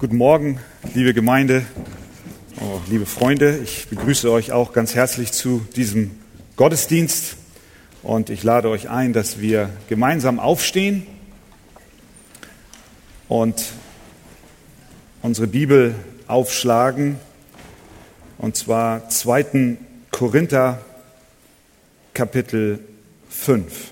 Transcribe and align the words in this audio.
Guten 0.00 0.16
Morgen, 0.16 0.58
liebe 0.94 1.12
Gemeinde, 1.12 1.62
oh, 2.58 2.80
liebe 2.88 3.04
Freunde. 3.04 3.58
Ich 3.58 3.86
begrüße 3.88 4.32
euch 4.32 4.50
auch 4.50 4.72
ganz 4.72 4.94
herzlich 4.94 5.32
zu 5.32 5.66
diesem 5.76 6.12
Gottesdienst 6.56 7.36
und 8.02 8.30
ich 8.30 8.42
lade 8.42 8.70
euch 8.70 8.88
ein, 8.88 9.12
dass 9.12 9.40
wir 9.40 9.68
gemeinsam 9.90 10.40
aufstehen 10.40 11.06
und 13.28 13.62
unsere 15.20 15.48
Bibel 15.48 15.94
aufschlagen 16.28 17.18
und 18.38 18.56
zwar 18.56 19.06
2. 19.10 19.76
Korinther 20.10 20.80
Kapitel 22.14 22.78
5. 23.28 23.90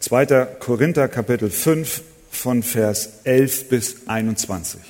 2. 0.00 0.26
Korinther 0.60 1.08
Kapitel 1.08 1.48
5 1.48 2.02
von 2.36 2.62
Vers 2.62 3.20
11 3.24 3.68
bis 3.68 3.96
21. 4.06 4.80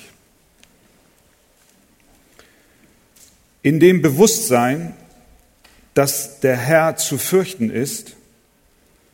In 3.63 3.79
dem 3.79 4.01
Bewusstsein, 4.01 4.93
dass 5.93 6.39
der 6.39 6.55
Herr 6.55 6.95
zu 6.97 7.17
fürchten 7.17 7.69
ist, 7.69 8.15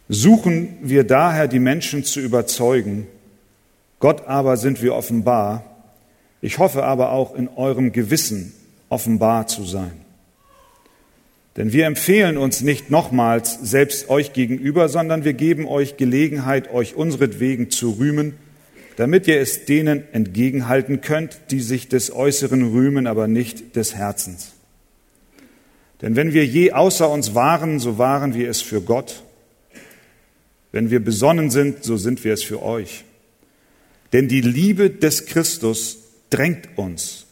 suchen 0.09 0.77
wir 0.81 1.05
daher 1.05 1.47
die 1.47 1.59
Menschen 1.59 2.03
zu 2.03 2.19
überzeugen, 2.19 3.07
Gott 3.99 4.27
aber 4.27 4.57
sind 4.57 4.81
wir 4.81 4.95
offenbar, 4.95 5.63
ich 6.41 6.57
hoffe 6.57 6.83
aber 6.83 7.11
auch 7.11 7.35
in 7.35 7.47
eurem 7.47 7.93
Gewissen 7.93 8.53
offenbar 8.89 9.47
zu 9.47 9.63
sein. 9.63 10.02
Denn 11.55 11.71
wir 11.71 11.85
empfehlen 11.85 12.37
uns 12.37 12.61
nicht 12.61 12.89
nochmals 12.89 13.59
selbst 13.61 14.09
euch 14.09 14.33
gegenüber, 14.33 14.89
sondern 14.89 15.23
wir 15.23 15.33
geben 15.33 15.67
euch 15.67 15.97
Gelegenheit, 15.97 16.73
euch 16.73 16.95
unseretwegen 16.95 17.69
zu 17.69 17.91
rühmen, 17.91 18.33
damit 18.95 19.27
ihr 19.27 19.39
es 19.39 19.65
denen 19.65 20.03
entgegenhalten 20.13 21.01
könnt, 21.01 21.39
die 21.51 21.61
sich 21.61 21.87
des 21.87 22.11
Äußeren 22.11 22.71
rühmen, 22.71 23.05
aber 23.05 23.27
nicht 23.27 23.75
des 23.75 23.95
Herzens. 23.95 24.53
Denn 26.01 26.15
wenn 26.15 26.33
wir 26.33 26.45
je 26.45 26.71
außer 26.73 27.09
uns 27.09 27.35
waren, 27.35 27.79
so 27.79 27.97
waren 27.97 28.33
wir 28.33 28.49
es 28.49 28.61
für 28.61 28.81
Gott. 28.81 29.23
Wenn 30.71 30.89
wir 30.89 30.99
besonnen 30.99 31.51
sind, 31.51 31.83
so 31.83 31.97
sind 31.97 32.23
wir 32.23 32.33
es 32.33 32.43
für 32.43 32.63
euch. 32.63 33.05
Denn 34.11 34.27
die 34.27 34.41
Liebe 34.41 34.89
des 34.89 35.27
Christus 35.27 35.99
drängt 36.29 36.67
uns, 36.77 37.25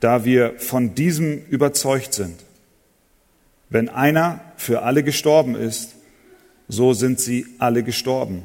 da 0.00 0.24
wir 0.24 0.54
von 0.58 0.94
diesem 0.94 1.44
überzeugt 1.50 2.14
sind. 2.14 2.36
Wenn 3.72 3.88
einer 3.88 4.40
für 4.56 4.82
alle 4.82 5.02
gestorben 5.02 5.54
ist, 5.54 5.94
so 6.68 6.92
sind 6.92 7.18
sie 7.18 7.46
alle 7.58 7.82
gestorben. 7.82 8.42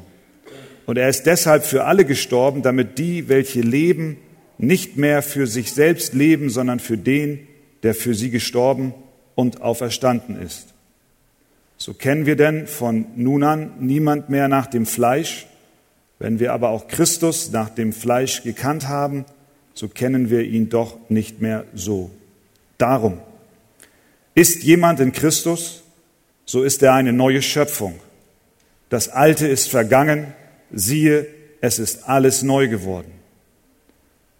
Und 0.86 0.96
er 0.96 1.10
ist 1.10 1.24
deshalb 1.26 1.64
für 1.64 1.84
alle 1.84 2.06
gestorben, 2.06 2.62
damit 2.62 2.98
die, 2.98 3.28
welche 3.28 3.60
leben, 3.60 4.16
nicht 4.56 4.96
mehr 4.96 5.20
für 5.20 5.46
sich 5.46 5.72
selbst 5.72 6.14
leben, 6.14 6.48
sondern 6.48 6.80
für 6.80 6.96
den, 6.96 7.46
der 7.82 7.94
für 7.94 8.14
sie 8.14 8.30
gestorben 8.30 8.94
und 9.34 9.60
auferstanden 9.60 10.40
ist. 10.40 10.68
So 11.76 11.92
kennen 11.92 12.24
wir 12.24 12.36
denn 12.36 12.66
von 12.66 13.04
nun 13.14 13.42
an 13.42 13.72
niemand 13.80 14.30
mehr 14.30 14.48
nach 14.48 14.66
dem 14.66 14.86
Fleisch. 14.86 15.46
Wenn 16.18 16.40
wir 16.40 16.54
aber 16.54 16.70
auch 16.70 16.88
Christus 16.88 17.52
nach 17.52 17.68
dem 17.68 17.92
Fleisch 17.92 18.44
gekannt 18.44 18.88
haben, 18.88 19.26
so 19.74 19.88
kennen 19.88 20.30
wir 20.30 20.42
ihn 20.42 20.70
doch 20.70 20.96
nicht 21.10 21.42
mehr 21.42 21.66
so. 21.74 22.10
Darum, 22.78 23.20
ist 24.38 24.62
jemand 24.62 25.00
in 25.00 25.10
Christus, 25.10 25.82
so 26.44 26.62
ist 26.62 26.80
er 26.84 26.94
eine 26.94 27.12
neue 27.12 27.42
Schöpfung. 27.42 27.98
Das 28.88 29.08
Alte 29.08 29.48
ist 29.48 29.68
vergangen, 29.68 30.32
siehe, 30.70 31.26
es 31.60 31.80
ist 31.80 32.08
alles 32.08 32.44
neu 32.44 32.68
geworden. 32.68 33.10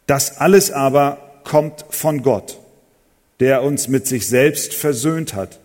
Das 0.06 0.38
alles 0.38 0.70
aber 0.70 1.41
kommt 1.42 1.84
von 1.91 2.22
Gott, 2.22 2.60
der 3.41 3.64
uns 3.64 3.88
mit 3.88 4.06
sich 4.06 4.28
selbst 4.28 4.72
versöhnt 4.72 5.34
hat 5.34 5.58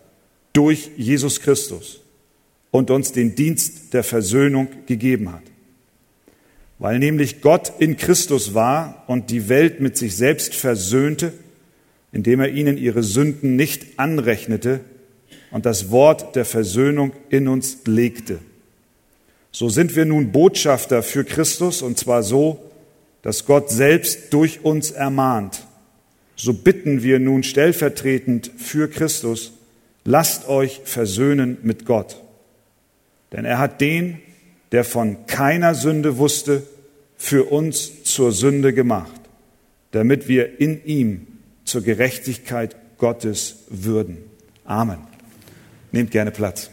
durch 0.51 0.89
Jesus 0.97 1.39
Christus 1.39 2.01
und 2.72 2.89
uns 2.89 3.11
den 3.11 3.35
Dienst 3.35 3.93
der 3.93 4.03
Versöhnung 4.03 4.67
gegeben 4.88 5.31
hat. 5.31 5.43
Weil 6.79 6.97
nämlich 6.97 7.41
Gott 7.41 7.72
in 7.77 7.97
Christus 7.97 8.55
war 8.55 9.03
und 9.05 9.29
die 9.29 9.47
Welt 9.47 9.79
mit 9.79 9.95
sich 9.95 10.16
selbst 10.16 10.55
versöhnte, 10.55 11.33
indem 12.13 12.40
er 12.40 12.50
ihnen 12.50 12.78
ihre 12.78 13.03
Sünden 13.03 13.56
nicht 13.56 14.00
anrechnete 14.00 14.79
und 15.51 15.66
das 15.66 15.90
Wort 15.90 16.35
der 16.35 16.46
Versöhnung 16.46 17.12
in 17.29 17.47
uns 17.47 17.79
legte. 17.85 18.40
So 19.51 19.68
sind 19.68 19.96
wir 19.96 20.06
nun 20.06 20.31
Botschafter 20.31 21.03
für 21.03 21.25
Christus 21.25 21.81
und 21.81 21.97
zwar 21.97 22.23
so, 22.23 22.72
dass 23.23 23.46
Gott 23.46 23.69
selbst 23.72 24.31
durch 24.34 24.63
uns 24.63 24.91
ermahnt. 24.91 25.66
So 26.35 26.53
bitten 26.53 27.03
wir 27.03 27.19
nun 27.19 27.44
stellvertretend 27.44 28.52
für 28.57 28.90
Christus, 28.90 29.53
lasst 30.06 30.47
euch 30.47 30.81
versöhnen 30.84 31.57
mit 31.63 31.85
Gott. 31.85 32.22
Denn 33.31 33.46
er 33.46 33.57
hat 33.57 33.81
den, 33.81 34.19
der 34.72 34.84
von 34.84 35.25
keiner 35.25 35.73
Sünde 35.73 36.18
wusste, 36.18 36.63
für 37.18 37.46
uns 37.46 38.03
zur 38.03 38.31
Sünde 38.31 38.73
gemacht, 38.73 39.22
damit 39.91 40.28
wir 40.28 40.59
in 40.59 40.84
ihm 40.85 41.28
zur 41.73 41.81
Gerechtigkeit 41.81 42.75
Gottes 43.00 43.63
würden. 43.67 44.19
Amen. 44.63 45.00
Nehmt 45.91 46.11
gerne 46.11 46.29
Platz. 46.29 46.69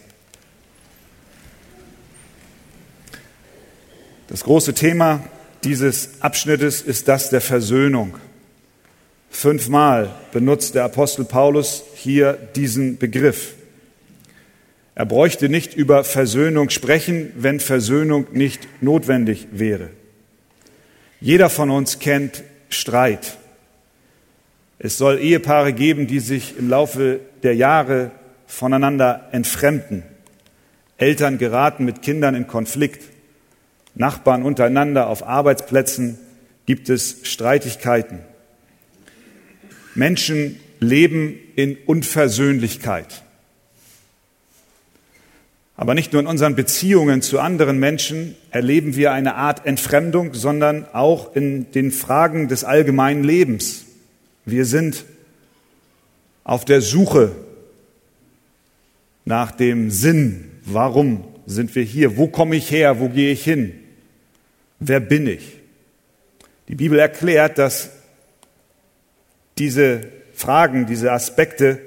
Das 4.28 4.44
große 4.44 4.74
Thema 4.74 5.24
dieses 5.64 6.20
Abschnittes 6.20 6.82
ist 6.82 7.08
das 7.08 7.30
der 7.30 7.40
Versöhnung. 7.40 8.18
Fünfmal 9.30 10.14
benutzt 10.32 10.74
der 10.74 10.84
Apostel 10.84 11.24
Paulus 11.24 11.82
hier 11.94 12.34
diesen 12.54 12.98
Begriff. 12.98 13.54
Er 14.94 15.06
bräuchte 15.06 15.48
nicht 15.48 15.72
über 15.72 16.04
Versöhnung 16.04 16.68
sprechen, 16.68 17.32
wenn 17.36 17.58
Versöhnung 17.58 18.26
nicht 18.32 18.68
notwendig 18.82 19.48
wäre. 19.50 19.88
Jeder 21.22 21.48
von 21.48 21.70
uns 21.70 22.00
kennt 22.00 22.42
Streit. 22.68 23.38
Es 24.82 24.96
soll 24.96 25.18
Ehepaare 25.18 25.74
geben, 25.74 26.06
die 26.06 26.20
sich 26.20 26.56
im 26.58 26.70
Laufe 26.70 27.20
der 27.42 27.54
Jahre 27.54 28.12
voneinander 28.46 29.28
entfremden. 29.30 30.04
Eltern 30.96 31.36
geraten 31.36 31.84
mit 31.84 32.00
Kindern 32.00 32.34
in 32.34 32.46
Konflikt. 32.46 33.04
Nachbarn 33.94 34.42
untereinander 34.42 35.08
auf 35.08 35.22
Arbeitsplätzen 35.22 36.18
gibt 36.64 36.88
es 36.88 37.18
Streitigkeiten. 37.24 38.20
Menschen 39.94 40.58
leben 40.78 41.38
in 41.56 41.76
Unversöhnlichkeit. 41.84 43.22
Aber 45.76 45.94
nicht 45.94 46.14
nur 46.14 46.22
in 46.22 46.28
unseren 46.28 46.54
Beziehungen 46.56 47.20
zu 47.20 47.38
anderen 47.38 47.78
Menschen 47.78 48.34
erleben 48.50 48.96
wir 48.96 49.12
eine 49.12 49.34
Art 49.34 49.66
Entfremdung, 49.66 50.32
sondern 50.32 50.86
auch 50.94 51.36
in 51.36 51.70
den 51.72 51.90
Fragen 51.90 52.48
des 52.48 52.64
allgemeinen 52.64 53.24
Lebens. 53.24 53.84
Wir 54.50 54.64
sind 54.64 55.04
auf 56.44 56.64
der 56.64 56.80
Suche 56.80 57.32
nach 59.24 59.52
dem 59.52 59.90
Sinn. 59.90 60.50
Warum 60.64 61.24
sind 61.46 61.74
wir 61.74 61.82
hier? 61.82 62.16
Wo 62.16 62.26
komme 62.26 62.56
ich 62.56 62.70
her? 62.70 63.00
Wo 63.00 63.08
gehe 63.08 63.32
ich 63.32 63.44
hin? 63.44 63.72
Wer 64.78 65.00
bin 65.00 65.26
ich? 65.26 65.58
Die 66.68 66.74
Bibel 66.74 66.98
erklärt, 66.98 67.58
dass 67.58 67.90
diese 69.58 70.02
Fragen, 70.34 70.86
diese 70.86 71.12
Aspekte 71.12 71.80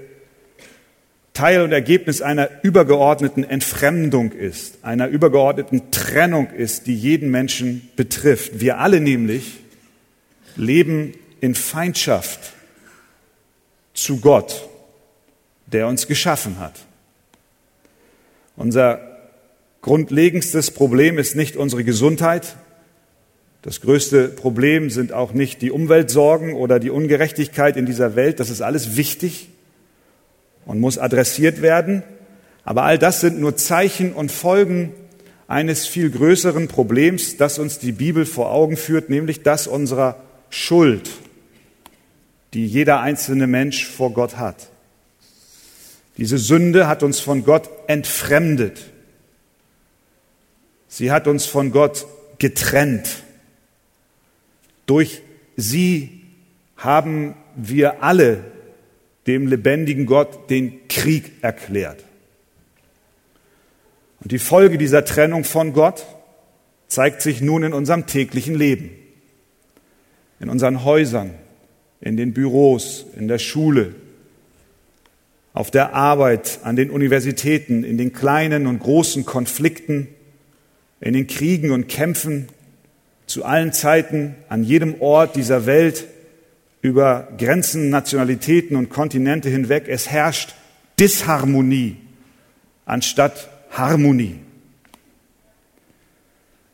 Teil 1.34 1.62
und 1.64 1.72
Ergebnis 1.72 2.22
einer 2.22 2.48
übergeordneten 2.62 3.44
Entfremdung 3.44 4.32
ist, 4.32 4.84
einer 4.84 5.08
übergeordneten 5.08 5.90
Trennung 5.90 6.52
ist, 6.52 6.86
die 6.86 6.96
jeden 6.96 7.32
Menschen 7.32 7.90
betrifft. 7.96 8.60
Wir 8.60 8.78
alle 8.78 9.00
nämlich 9.00 9.62
leben 10.56 11.16
in 11.44 11.56
Feindschaft 11.56 12.54
zu 13.94 14.22
Gott, 14.22 14.70
der 15.66 15.88
uns 15.90 16.08
geschaffen 16.08 16.58
hat. 16.58 16.72
Unser 18.56 19.02
grundlegendstes 19.82 20.72
Problem 20.72 21.18
ist 21.18 21.36
nicht 21.36 21.58
unsere 21.58 21.84
Gesundheit. 21.84 22.56
Das 23.62 23.82
größte 23.82 24.30
Problem 24.30 24.90
sind 24.90 25.12
auch 25.12 25.34
nicht 25.34 25.62
die 25.62 25.72
Umweltsorgen 25.72 26.54
oder 26.54 26.80
die 26.80 26.90
Ungerechtigkeit 26.90 27.76
in 27.76 27.86
dieser 27.86 28.16
Welt. 28.16 28.40
Das 28.40 28.50
ist 28.50 28.62
alles 28.62 28.96
wichtig 28.96 29.50
und 30.66 30.80
muss 30.80 30.98
adressiert 30.98 31.62
werden. 31.62 32.04
Aber 32.64 32.84
all 32.84 32.98
das 32.98 33.20
sind 33.20 33.38
nur 33.42 33.58
Zeichen 33.58 34.14
und 34.14 34.32
Folgen 34.32 34.94
eines 35.50 35.88
viel 35.88 36.10
größeren 36.10 36.70
Problems, 36.70 37.36
das 37.36 37.60
uns 37.60 37.80
die 37.80 37.92
Bibel 37.92 38.26
vor 38.26 38.50
Augen 38.50 38.78
führt, 38.78 39.10
nämlich 39.10 39.44
das 39.44 39.68
unserer 39.68 40.16
Schuld 40.50 41.10
die 42.54 42.68
jeder 42.68 43.00
einzelne 43.00 43.48
Mensch 43.48 43.86
vor 43.86 44.14
Gott 44.14 44.38
hat. 44.38 44.70
Diese 46.18 46.38
Sünde 46.38 46.88
hat 46.88 47.02
uns 47.02 47.20
von 47.20 47.44
Gott 47.44 47.70
entfremdet. 47.88 48.80
Sie 50.88 51.12
hat 51.12 51.28
uns 51.28 51.46
von 51.46 51.72
Gott 51.72 52.06
getrennt. 52.38 53.24
Durch 54.86 55.22
sie 55.56 56.22
haben 56.78 57.36
wir 57.56 58.04
alle 58.04 58.44
dem 59.26 59.48
lebendigen 59.48 60.06
Gott 60.06 60.50
den 60.50 60.88
Krieg 60.88 61.32
erklärt. 61.42 62.04
Und 64.20 64.32
die 64.32 64.40
Folge 64.40 64.78
dieser 64.78 65.06
Trennung 65.06 65.44
von 65.44 65.74
Gott 65.74 66.06
zeigt 66.88 67.22
sich 67.22 67.42
nun 67.42 67.64
in 67.64 67.74
unserem 67.74 68.06
täglichen 68.06 68.54
Leben, 68.54 68.92
in 70.40 70.50
unseren 70.50 70.84
Häusern, 70.84 71.34
in 72.04 72.18
den 72.18 72.34
Büros, 72.34 73.06
in 73.18 73.28
der 73.28 73.40
Schule, 73.40 73.96
auf 75.54 75.72
der 75.72 75.94
Arbeit, 75.94 76.60
an 76.64 76.76
den 76.76 76.90
Universitäten, 76.90 77.84
in 77.84 77.98
den 77.98 78.12
kleinen 78.12 78.68
und 78.68 78.80
großen 78.80 79.26
Konflikten, 79.26 80.08
in 81.00 81.14
den 81.14 81.28
Kriegen 81.28 81.72
und 81.72 81.88
Kämpfen, 81.88 82.48
zu 83.26 83.46
allen 83.46 83.72
Zeiten, 83.72 84.36
an 84.50 84.64
jedem 84.64 85.02
Ort 85.02 85.36
dieser 85.36 85.66
Welt, 85.66 86.08
über 86.82 87.30
Grenzen, 87.38 87.90
Nationalitäten 87.90 88.76
und 88.76 88.90
Kontinente 88.90 89.48
hinweg. 89.48 89.86
Es 89.88 90.10
herrscht 90.10 90.54
Disharmonie 91.00 91.96
anstatt 92.86 93.50
Harmonie. 93.72 94.40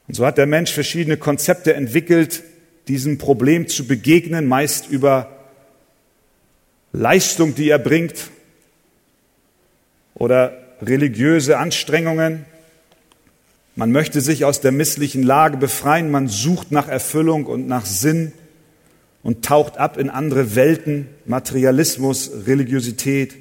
Und 0.07 0.15
so 0.15 0.25
hat 0.25 0.39
der 0.39 0.47
Mensch 0.47 0.71
verschiedene 0.71 1.17
Konzepte 1.17 1.75
entwickelt, 1.75 2.43
diesem 2.89 3.19
Problem 3.19 3.68
zu 3.68 3.88
begegnen, 3.88 4.47
meist 4.47 4.89
über 4.89 5.30
Leistung, 6.91 7.53
die 7.56 7.69
er 7.69 7.80
bringt, 7.80 8.31
oder 10.15 10.57
religiöse 10.81 11.57
Anstrengungen. 11.57 12.45
Man 13.75 13.91
möchte 13.91 14.21
sich 14.21 14.44
aus 14.44 14.59
der 14.59 14.71
misslichen 14.71 15.24
Lage 15.24 15.57
befreien, 15.57 16.12
man 16.12 16.27
sucht 16.27 16.71
nach 16.71 16.88
Erfüllung 16.88 17.45
und 17.45 17.68
nach 17.68 17.86
Sinn 17.86 18.33
und 19.24 19.45
taucht 19.45 19.77
ab 19.77 19.97
in 19.97 20.09
andere 20.09 20.56
Welten, 20.56 21.07
Materialismus, 21.25 22.31
Religiosität. 22.47 23.36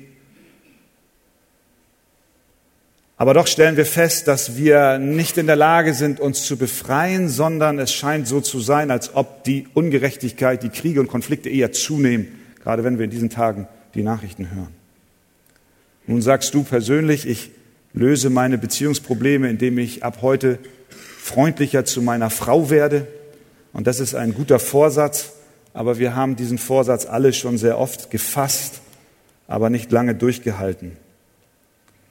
Aber 3.21 3.35
doch 3.35 3.49
stellen 3.49 3.77
wir 3.77 3.85
fest, 3.85 4.29
dass 4.29 4.57
wir 4.57 4.99
nicht 4.99 5.39
in 5.39 5.49
der 5.49 5.57
Lage 5.57 5.93
sind, 5.93 6.21
uns 6.21 6.45
zu 6.45 6.57
befreien, 6.57 7.29
sondern 7.29 7.81
es 7.81 7.93
scheint 7.93 8.29
so 8.29 8.41
zu 8.41 8.61
sein, 8.61 8.93
als 8.93 9.17
ob 9.17 9.43
die 9.43 9.67
Ungerechtigkeit, 9.75 10.63
die 10.63 10.69
Kriege 10.69 11.01
und 11.01 11.09
Konflikte 11.09 11.49
eher 11.49 11.73
zunehmen, 11.73 12.29
gerade 12.63 12.85
wenn 12.85 12.99
wir 12.99 13.07
in 13.07 13.11
diesen 13.11 13.29
Tagen 13.29 13.67
die 13.95 14.05
Nachrichten 14.05 14.53
hören. 14.53 14.73
Nun 16.07 16.23
sagst 16.23 16.55
du 16.55 16.63
persönlich, 16.63 17.27
ich 17.27 17.51
löse 17.93 18.31
meine 18.31 18.57
Beziehungsprobleme, 18.57 19.51
indem 19.51 19.79
ich 19.79 20.05
ab 20.05 20.19
heute 20.23 20.61
freundlicher 21.21 21.85
zu 21.85 22.01
meiner 22.03 22.31
Frau 22.31 22.71
werde. 22.71 23.09
Und 23.73 23.89
das 23.89 23.99
ist 23.99 24.15
ein 24.15 24.33
guter 24.33 24.61
Vorsatz, 24.61 25.33
aber 25.75 25.99
wir 25.99 26.15
haben 26.15 26.37
diesen 26.37 26.59
Vorsatz 26.59 27.05
alle 27.05 27.33
schon 27.33 27.59
sehr 27.59 27.79
oft 27.79 28.13
gefasst, 28.13 28.81
aber 29.49 29.71
nicht 29.71 29.91
lange 29.91 30.15
durchgehalten. 30.15 30.97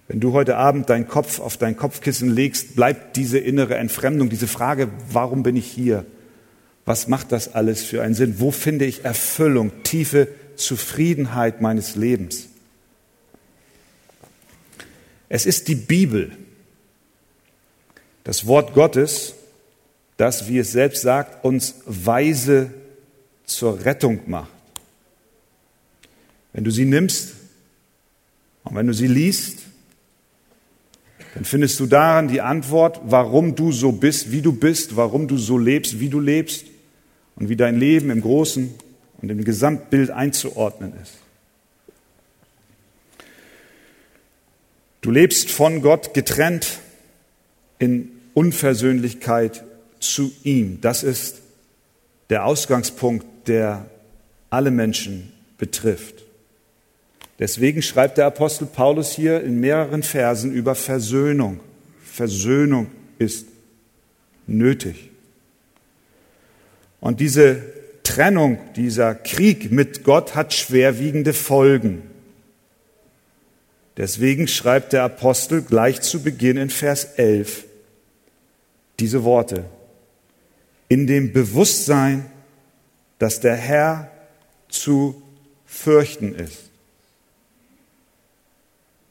Wenn 0.08 0.20
du 0.22 0.32
heute 0.32 0.56
Abend 0.56 0.90
deinen 0.90 1.08
Kopf 1.08 1.40
auf 1.40 1.58
dein 1.58 1.76
Kopfkissen 1.76 2.30
legst, 2.30 2.76
bleibt 2.76 3.18
diese 3.18 3.40
innere 3.40 3.76
Entfremdung, 3.76 4.30
diese 4.30 4.48
Frage, 4.48 4.90
warum 5.12 5.44
bin 5.44 5.56
ich 5.56 5.68
hier? 5.68 6.06
Was 6.86 7.10
macht 7.10 7.34
das 7.34 7.54
alles 7.54 7.84
für 7.84 8.02
einen 8.02 8.14
Sinn? 8.14 8.40
Wo 8.40 8.52
finde 8.52 8.86
ich 8.86 9.04
Erfüllung, 9.04 9.84
tiefe 9.84 10.30
Zufriedenheit 10.56 11.60
meines 11.60 11.96
Lebens? 11.96 12.48
Es 15.28 15.46
ist 15.46 15.68
die 15.68 15.76
Bibel, 15.76 16.32
das 18.24 18.48
Wort 18.48 18.74
Gottes, 18.74 19.34
das, 20.16 20.48
wie 20.48 20.60
es 20.60 20.72
selbst 20.72 21.02
sagt, 21.02 21.44
uns 21.44 21.76
weise 21.86 22.72
zur 23.46 23.84
Rettung 23.84 24.22
macht. 24.28 24.52
Wenn 26.54 26.64
du 26.64 26.72
sie 26.72 26.86
nimmst 26.86 27.34
und 28.64 28.76
wenn 28.76 28.88
du 28.88 28.94
sie 28.94 29.08
liest, 29.08 29.67
dann 31.34 31.46
findest 31.46 31.80
du 31.80 31.86
darin 31.86 32.28
die 32.28 32.42
Antwort, 32.42 33.00
warum 33.06 33.56
du 33.56 33.72
so 33.72 33.92
bist, 33.92 34.32
wie 34.32 34.42
du 34.42 34.54
bist, 34.54 34.96
warum 34.96 35.28
du 35.28 35.38
so 35.38 35.58
lebst, 35.58 36.00
wie 36.00 36.10
du 36.10 36.20
lebst 36.20 36.66
und 37.36 37.50
wie 37.50 37.56
dein 37.56 37.78
Leben 37.80 38.10
im 38.10 38.22
Großen 38.22 38.74
und 39.22 39.30
im 39.30 39.44
Gesamtbild 39.44 40.10
einzuordnen 40.10 40.94
ist. 41.02 41.14
Du 45.02 45.12
lebst 45.12 45.52
von 45.52 45.82
Gott 45.82 46.14
getrennt 46.14 46.80
in 47.80 48.12
Unversöhnlichkeit 48.34 49.64
zu 50.00 50.32
ihm. 50.44 50.80
Das 50.82 51.04
ist 51.04 51.42
der 52.30 52.46
Ausgangspunkt, 52.46 53.26
der 53.48 53.86
alle 54.50 54.72
Menschen 54.72 55.32
betrifft. 55.58 56.27
Deswegen 57.40 57.82
schreibt 57.82 58.18
der 58.18 58.26
Apostel 58.26 58.66
Paulus 58.66 59.12
hier 59.12 59.44
in 59.44 59.60
mehreren 59.60 60.02
Versen 60.02 60.52
über 60.52 60.74
Versöhnung. 60.74 61.60
Versöhnung 62.04 62.88
ist 63.20 63.46
nötig. 64.48 65.12
Und 67.00 67.20
diese 67.20 67.62
Trennung, 68.02 68.58
dieser 68.76 69.14
Krieg 69.14 69.72
mit 69.72 70.04
Gott 70.04 70.34
hat 70.34 70.54
schwerwiegende 70.54 71.34
Folgen. 71.34 72.02
Deswegen 73.98 74.48
schreibt 74.48 74.94
der 74.94 75.04
Apostel 75.04 75.62
gleich 75.62 76.02
zu 76.02 76.24
Beginn 76.24 76.58
in 76.58 76.70
Vers 76.70 77.06
11 77.18 77.66
diese 79.00 79.24
Worte. 79.24 79.66
In 80.90 81.06
dem 81.06 81.34
Bewusstsein, 81.34 82.26
dass 83.20 83.40
der 83.40 83.56
Herr 83.56 84.12
zu 84.70 85.22
fürchten 85.66 86.34
ist 86.34 86.67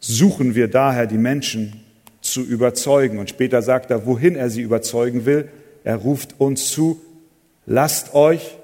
suchen 0.07 0.55
wir 0.55 0.69
daher 0.69 1.07
die 1.07 1.19
Menschen 1.19 1.83
zu 2.21 2.43
überzeugen. 2.43 3.19
Und 3.19 3.31
später 3.31 3.63
sagt 3.63 3.91
er, 3.91 4.07
wohin 4.07 4.37
er 4.37 4.51
sie 4.51 4.63
überzeugen 4.63 5.27
will. 5.27 5.49
Er 5.85 5.97
ruft 5.97 6.35
uns 6.39 6.71
zu, 6.71 7.01
lasst 7.67 8.15
euch 8.15 8.57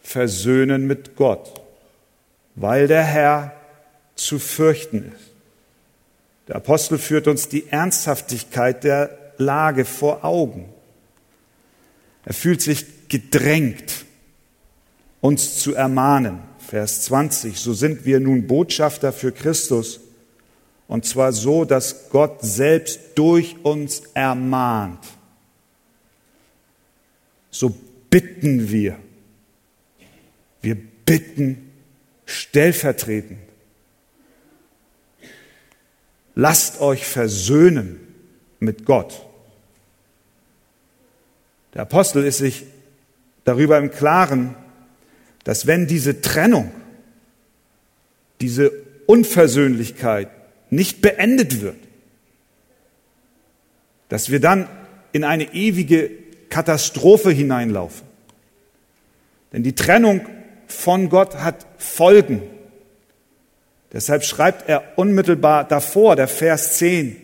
versöhnen 0.00 0.86
mit 0.86 1.16
Gott, 1.16 1.60
weil 2.54 2.88
der 2.88 3.04
Herr 3.04 3.52
zu 4.16 4.38
fürchten 4.38 5.12
ist. 5.14 5.30
Der 6.48 6.56
Apostel 6.56 6.98
führt 6.98 7.28
uns 7.28 7.48
die 7.48 7.68
Ernsthaftigkeit 7.68 8.84
der 8.84 9.16
Lage 9.38 9.84
vor 9.84 10.24
Augen. 10.24 10.68
Er 12.24 12.34
fühlt 12.34 12.60
sich 12.60 13.08
gedrängt, 13.08 14.04
uns 15.20 15.58
zu 15.58 15.74
ermahnen. 15.74 16.40
Vers 16.58 17.02
20, 17.02 17.58
so 17.58 17.74
sind 17.74 18.06
wir 18.06 18.18
nun 18.18 18.46
Botschafter 18.46 19.12
für 19.12 19.32
Christus 19.32 20.00
und 20.92 21.06
zwar 21.06 21.32
so, 21.32 21.64
dass 21.64 22.10
Gott 22.10 22.42
selbst 22.42 23.00
durch 23.14 23.56
uns 23.62 24.02
ermahnt. 24.12 25.02
So 27.50 27.74
bitten 28.10 28.68
wir. 28.70 28.98
Wir 30.60 30.76
bitten 30.76 31.72
stellvertretend. 32.26 33.38
Lasst 36.34 36.82
euch 36.82 37.06
versöhnen 37.06 37.98
mit 38.60 38.84
Gott. 38.84 39.26
Der 41.72 41.80
Apostel 41.80 42.22
ist 42.22 42.36
sich 42.36 42.66
darüber 43.46 43.78
im 43.78 43.90
Klaren, 43.90 44.54
dass 45.44 45.66
wenn 45.66 45.86
diese 45.86 46.20
Trennung, 46.20 46.70
diese 48.42 48.70
Unversöhnlichkeit, 49.06 50.28
nicht 50.72 51.02
beendet 51.02 51.60
wird, 51.60 51.76
dass 54.08 54.30
wir 54.30 54.40
dann 54.40 54.68
in 55.12 55.22
eine 55.22 55.52
ewige 55.52 56.10
Katastrophe 56.48 57.30
hineinlaufen. 57.30 58.06
Denn 59.52 59.62
die 59.62 59.74
Trennung 59.74 60.26
von 60.66 61.10
Gott 61.10 61.36
hat 61.36 61.66
Folgen. 61.76 62.40
Deshalb 63.92 64.24
schreibt 64.24 64.66
er 64.66 64.96
unmittelbar 64.96 65.68
davor, 65.68 66.16
der 66.16 66.26
Vers 66.26 66.78
10, 66.78 67.18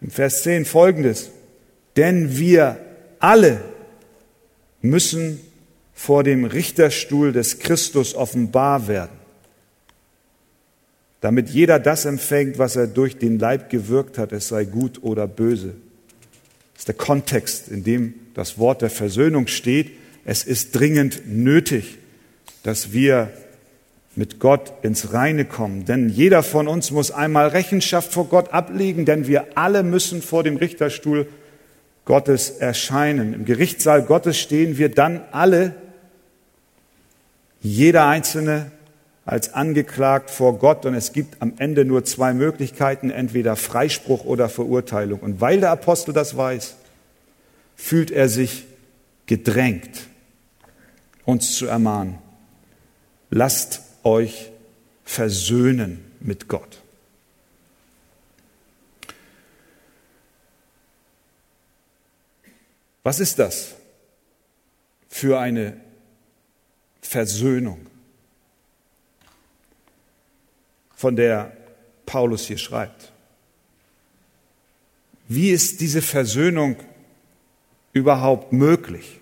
im 0.00 0.10
Vers 0.10 0.42
10 0.42 0.64
folgendes, 0.64 1.30
denn 1.94 2.36
wir 2.36 2.80
alle 3.20 3.60
müssen 4.82 5.38
vor 5.92 6.24
dem 6.24 6.44
Richterstuhl 6.44 7.32
des 7.32 7.60
Christus 7.60 8.16
offenbar 8.16 8.88
werden 8.88 9.23
damit 11.24 11.48
jeder 11.48 11.78
das 11.78 12.04
empfängt, 12.04 12.58
was 12.58 12.76
er 12.76 12.86
durch 12.86 13.16
den 13.16 13.38
Leib 13.38 13.70
gewirkt 13.70 14.18
hat, 14.18 14.30
es 14.32 14.48
sei 14.48 14.66
gut 14.66 15.02
oder 15.02 15.26
böse. 15.26 15.68
Das 16.74 16.82
ist 16.82 16.88
der 16.88 16.96
Kontext, 16.96 17.68
in 17.68 17.82
dem 17.82 18.12
das 18.34 18.58
Wort 18.58 18.82
der 18.82 18.90
Versöhnung 18.90 19.46
steht. 19.46 19.92
Es 20.26 20.44
ist 20.44 20.72
dringend 20.72 21.22
nötig, 21.26 21.96
dass 22.62 22.92
wir 22.92 23.30
mit 24.14 24.38
Gott 24.38 24.74
ins 24.82 25.14
Reine 25.14 25.46
kommen. 25.46 25.86
Denn 25.86 26.10
jeder 26.10 26.42
von 26.42 26.68
uns 26.68 26.90
muss 26.90 27.10
einmal 27.10 27.48
Rechenschaft 27.48 28.12
vor 28.12 28.28
Gott 28.28 28.52
ablegen, 28.52 29.06
denn 29.06 29.26
wir 29.26 29.46
alle 29.54 29.82
müssen 29.82 30.20
vor 30.20 30.42
dem 30.42 30.58
Richterstuhl 30.58 31.26
Gottes 32.04 32.50
erscheinen. 32.50 33.32
Im 33.32 33.46
Gerichtssaal 33.46 34.02
Gottes 34.02 34.36
stehen 34.36 34.76
wir 34.76 34.90
dann 34.90 35.22
alle 35.32 35.74
Jeder 37.62 38.08
Einzelne 38.08 38.70
als 39.24 39.54
angeklagt 39.54 40.30
vor 40.30 40.58
Gott 40.58 40.84
und 40.84 40.94
es 40.94 41.12
gibt 41.12 41.40
am 41.40 41.54
Ende 41.58 41.84
nur 41.84 42.04
zwei 42.04 42.34
Möglichkeiten, 42.34 43.10
entweder 43.10 43.56
Freispruch 43.56 44.24
oder 44.24 44.48
Verurteilung. 44.48 45.20
Und 45.20 45.40
weil 45.40 45.60
der 45.60 45.70
Apostel 45.70 46.12
das 46.12 46.36
weiß, 46.36 46.76
fühlt 47.76 48.10
er 48.10 48.28
sich 48.28 48.66
gedrängt, 49.26 50.08
uns 51.24 51.56
zu 51.56 51.66
ermahnen. 51.66 52.18
Lasst 53.30 53.80
euch 54.02 54.50
versöhnen 55.04 56.04
mit 56.20 56.48
Gott. 56.48 56.80
Was 63.02 63.20
ist 63.20 63.38
das 63.38 63.74
für 65.08 65.38
eine 65.38 65.76
Versöhnung, 67.02 67.86
von 70.94 71.16
der 71.16 71.56
Paulus 72.06 72.46
hier 72.46 72.58
schreibt? 72.58 73.12
Wie 75.28 75.50
ist 75.50 75.80
diese 75.80 76.02
Versöhnung 76.02 76.76
überhaupt 77.92 78.52
möglich? 78.52 79.20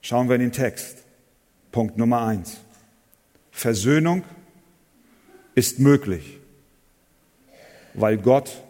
Schauen 0.00 0.28
wir 0.28 0.36
in 0.36 0.42
den 0.42 0.52
Text. 0.52 0.98
Punkt 1.72 1.98
Nummer 1.98 2.24
eins. 2.24 2.58
Versöhnung 3.50 4.24
ist 5.54 5.78
möglich, 5.78 6.38
weil 7.94 8.16
Gott 8.18 8.62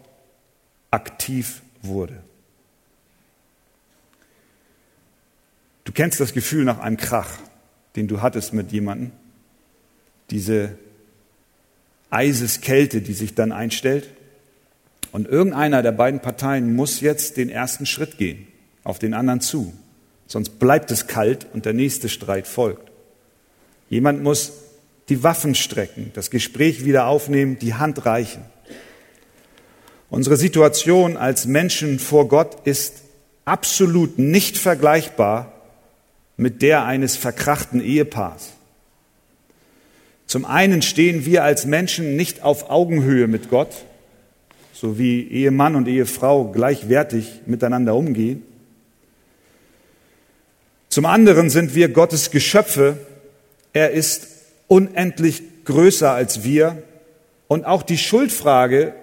aktiv 0.91 1.63
wurde. 1.83 2.23
Du 5.85 5.93
kennst 5.93 6.21
das 6.21 6.33
Gefühl 6.33 6.65
nach 6.65 6.79
einem 6.79 6.97
Krach, 6.97 7.39
den 7.97 8.09
du 8.09 8.21
hattest 8.21 8.53
mit 8.53 8.73
jemandem, 8.73 9.11
diese 10.31 10.77
Eiseskälte, 12.11 13.01
die 13.01 13.15
sich 13.15 13.35
dann 13.35 13.53
einstellt. 13.53 14.09
Und 15.13 15.29
irgendeiner 15.29 15.83
der 15.83 15.93
beiden 15.93 16.21
Parteien 16.21 16.75
muss 16.75 17.01
jetzt 17.01 17.37
den 17.37 17.49
ersten 17.49 17.87
Schritt 17.87 18.19
gehen, 18.19 18.47
auf 18.85 18.99
den 18.99 19.15
anderen 19.15 19.41
zu. 19.41 19.73
Sonst 20.27 20.59
bleibt 20.59 20.91
es 20.91 21.07
kalt 21.07 21.47
und 21.53 21.65
der 21.65 21.73
nächste 21.73 22.09
Streit 22.09 22.47
folgt. 22.47 22.91
Jemand 23.89 24.23
muss 24.23 24.53
die 25.09 25.23
Waffen 25.23 25.55
strecken, 25.55 26.11
das 26.15 26.31
Gespräch 26.31 26.85
wieder 26.85 27.07
aufnehmen, 27.07 27.59
die 27.59 27.75
Hand 27.75 28.05
reichen. 28.05 28.43
Unsere 30.11 30.37
Situation 30.37 31.17
als 31.17 31.47
Menschen 31.47 31.99
vor 31.99 32.29
Gott 32.29 32.67
ist 32.67 33.03
absolut 33.45 34.19
nicht 34.19 34.59
vergleichbar 34.59 35.53
mit 36.37 36.63
der 36.63 36.85
eines 36.85 37.17
verkrachten 37.17 37.81
Ehepaars. 37.81 38.51
Zum 40.27 40.45
einen 40.45 40.83
stehen 40.83 41.25
wir 41.25 41.45
als 41.45 41.67
Menschen 41.67 42.17
nicht 42.17 42.43
auf 42.43 42.69
Augenhöhe 42.69 43.29
mit 43.29 43.49
Gott, 43.49 43.85
so 44.73 44.99
wie 44.99 45.27
Ehemann 45.29 45.77
und 45.77 45.89
Ehefrau 45.89 46.51
gleichwertig 46.51 47.43
miteinander 47.47 47.95
umgehen. 47.95 48.43
Zum 50.89 51.07
anderen 51.07 51.51
sind 51.51 51.75
wir 51.75 51.89
Gottes 51.89 52.31
Geschöpfe. 52.31 52.99
Er 53.73 53.91
ist 53.91 54.29
unendlich 54.67 55.43
größer 55.65 56.11
als 56.11 56.43
wir. 56.43 56.83
Und 57.49 57.65
auch 57.65 57.83
die 57.83 57.99
Schuldfrage 57.99 58.95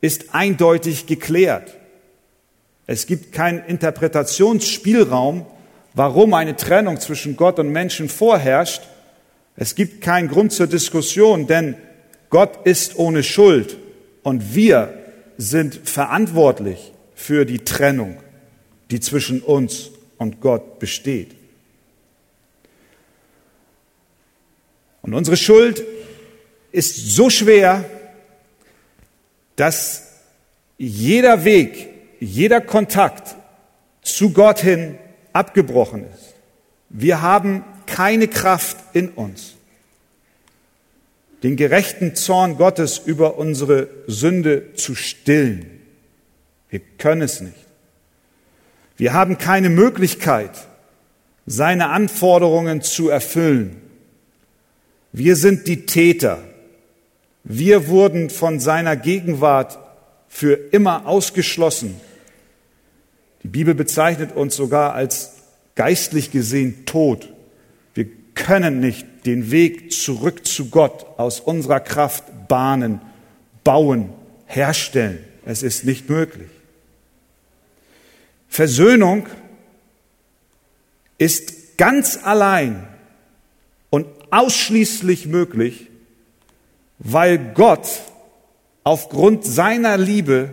ist 0.00 0.34
eindeutig 0.34 1.06
geklärt. 1.06 1.76
Es 2.86 3.06
gibt 3.06 3.32
keinen 3.32 3.64
Interpretationsspielraum, 3.64 5.46
warum 5.94 6.34
eine 6.34 6.56
Trennung 6.56 6.98
zwischen 7.00 7.36
Gott 7.36 7.58
und 7.58 7.70
Menschen 7.70 8.08
vorherrscht. 8.08 8.82
Es 9.56 9.74
gibt 9.74 10.00
keinen 10.00 10.28
Grund 10.28 10.52
zur 10.52 10.66
Diskussion, 10.66 11.46
denn 11.46 11.76
Gott 12.30 12.66
ist 12.66 12.98
ohne 12.98 13.22
Schuld 13.22 13.76
und 14.22 14.54
wir 14.54 14.94
sind 15.36 15.88
verantwortlich 15.88 16.92
für 17.14 17.44
die 17.44 17.58
Trennung, 17.58 18.16
die 18.90 19.00
zwischen 19.00 19.42
uns 19.42 19.90
und 20.18 20.40
Gott 20.40 20.78
besteht. 20.78 21.34
Und 25.02 25.14
unsere 25.14 25.36
Schuld 25.36 25.84
ist 26.70 26.96
so 26.96 27.28
schwer, 27.28 27.84
dass 29.56 30.08
jeder 30.78 31.44
Weg, 31.44 31.88
jeder 32.20 32.60
Kontakt 32.60 33.36
zu 34.00 34.30
Gott 34.30 34.60
hin 34.60 34.96
abgebrochen 35.32 36.04
ist. 36.04 36.34
Wir 36.88 37.22
haben 37.22 37.64
keine 37.86 38.28
Kraft 38.28 38.76
in 38.92 39.08
uns, 39.10 39.54
den 41.42 41.56
gerechten 41.56 42.14
Zorn 42.14 42.56
Gottes 42.56 42.98
über 42.98 43.38
unsere 43.38 43.88
Sünde 44.06 44.74
zu 44.74 44.94
stillen. 44.94 45.80
Wir 46.68 46.80
können 46.98 47.22
es 47.22 47.40
nicht. 47.40 47.56
Wir 48.96 49.12
haben 49.12 49.38
keine 49.38 49.68
Möglichkeit, 49.68 50.50
seine 51.46 51.88
Anforderungen 51.88 52.82
zu 52.82 53.08
erfüllen. 53.08 53.80
Wir 55.12 55.36
sind 55.36 55.66
die 55.66 55.86
Täter. 55.86 56.38
Wir 57.44 57.88
wurden 57.88 58.30
von 58.30 58.60
seiner 58.60 58.96
Gegenwart 58.96 59.78
für 60.28 60.54
immer 60.54 61.06
ausgeschlossen. 61.06 62.00
Die 63.42 63.48
Bibel 63.48 63.74
bezeichnet 63.74 64.32
uns 64.32 64.54
sogar 64.56 64.94
als 64.94 65.32
geistlich 65.74 66.30
gesehen 66.30 66.86
tot. 66.86 67.28
Wir 67.94 68.06
können 68.34 68.80
nicht 68.80 69.06
den 69.26 69.50
Weg 69.50 69.92
zurück 69.92 70.46
zu 70.46 70.68
Gott 70.68 71.06
aus 71.18 71.40
unserer 71.40 71.80
Kraft 71.80 72.24
bahnen, 72.48 73.00
bauen, 73.64 74.10
herstellen. 74.46 75.18
Es 75.44 75.62
ist 75.62 75.84
nicht 75.84 76.08
möglich. 76.08 76.48
Versöhnung 78.48 79.26
ist 81.18 81.78
ganz 81.78 82.18
allein 82.22 82.86
und 83.90 84.06
ausschließlich 84.30 85.26
möglich, 85.26 85.88
weil 86.98 87.38
Gott 87.54 87.88
aufgrund 88.84 89.44
seiner 89.44 89.96
Liebe 89.96 90.50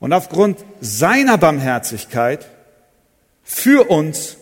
und 0.00 0.12
aufgrund 0.12 0.64
seiner 0.80 1.38
Barmherzigkeit 1.38 2.48
für 3.42 3.90
uns 3.90 4.38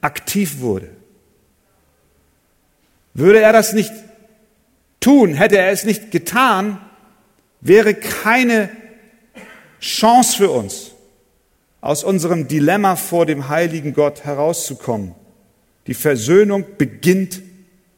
aktiv 0.00 0.60
wurde. 0.60 0.90
Würde 3.14 3.40
er 3.40 3.52
das 3.52 3.72
nicht 3.72 3.92
tun, 5.00 5.34
hätte 5.34 5.58
er 5.58 5.70
es 5.70 5.84
nicht 5.84 6.10
getan, 6.10 6.80
wäre 7.60 7.94
keine 7.94 8.70
Chance 9.80 10.36
für 10.36 10.50
uns, 10.50 10.92
aus 11.80 12.04
unserem 12.04 12.48
Dilemma 12.48 12.96
vor 12.96 13.26
dem 13.26 13.48
heiligen 13.48 13.94
Gott 13.94 14.24
herauszukommen. 14.24 15.14
Die 15.86 15.94
Versöhnung 15.94 16.64
beginnt 16.78 17.42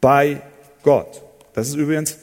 bei 0.00 0.40
Gott. 0.82 1.22
Das 1.54 1.68
ist 1.68 1.74
übrigens 1.74 2.18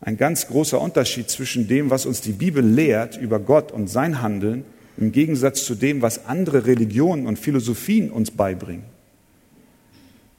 ein 0.00 0.16
ganz 0.16 0.46
großer 0.46 0.80
Unterschied 0.80 1.28
zwischen 1.30 1.68
dem, 1.68 1.90
was 1.90 2.06
uns 2.06 2.20
die 2.20 2.32
Bibel 2.32 2.64
lehrt 2.64 3.16
über 3.16 3.38
Gott 3.38 3.70
und 3.70 3.88
sein 3.88 4.22
Handeln, 4.22 4.64
im 4.96 5.12
Gegensatz 5.12 5.64
zu 5.64 5.74
dem, 5.74 6.02
was 6.02 6.26
andere 6.26 6.66
Religionen 6.66 7.26
und 7.26 7.38
Philosophien 7.38 8.10
uns 8.10 8.30
beibringen. 8.30 8.84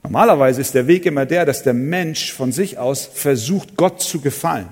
Normalerweise 0.04 0.62
ist 0.62 0.74
der 0.74 0.88
Weg 0.88 1.06
immer 1.06 1.26
der, 1.26 1.46
dass 1.46 1.64
der 1.64 1.74
Mensch 1.74 2.34
von 2.34 2.52
sich 2.52 2.78
aus 2.78 3.06
versucht, 3.06 3.78
Gott 3.78 4.02
zu 4.02 4.20
gefallen. 4.20 4.68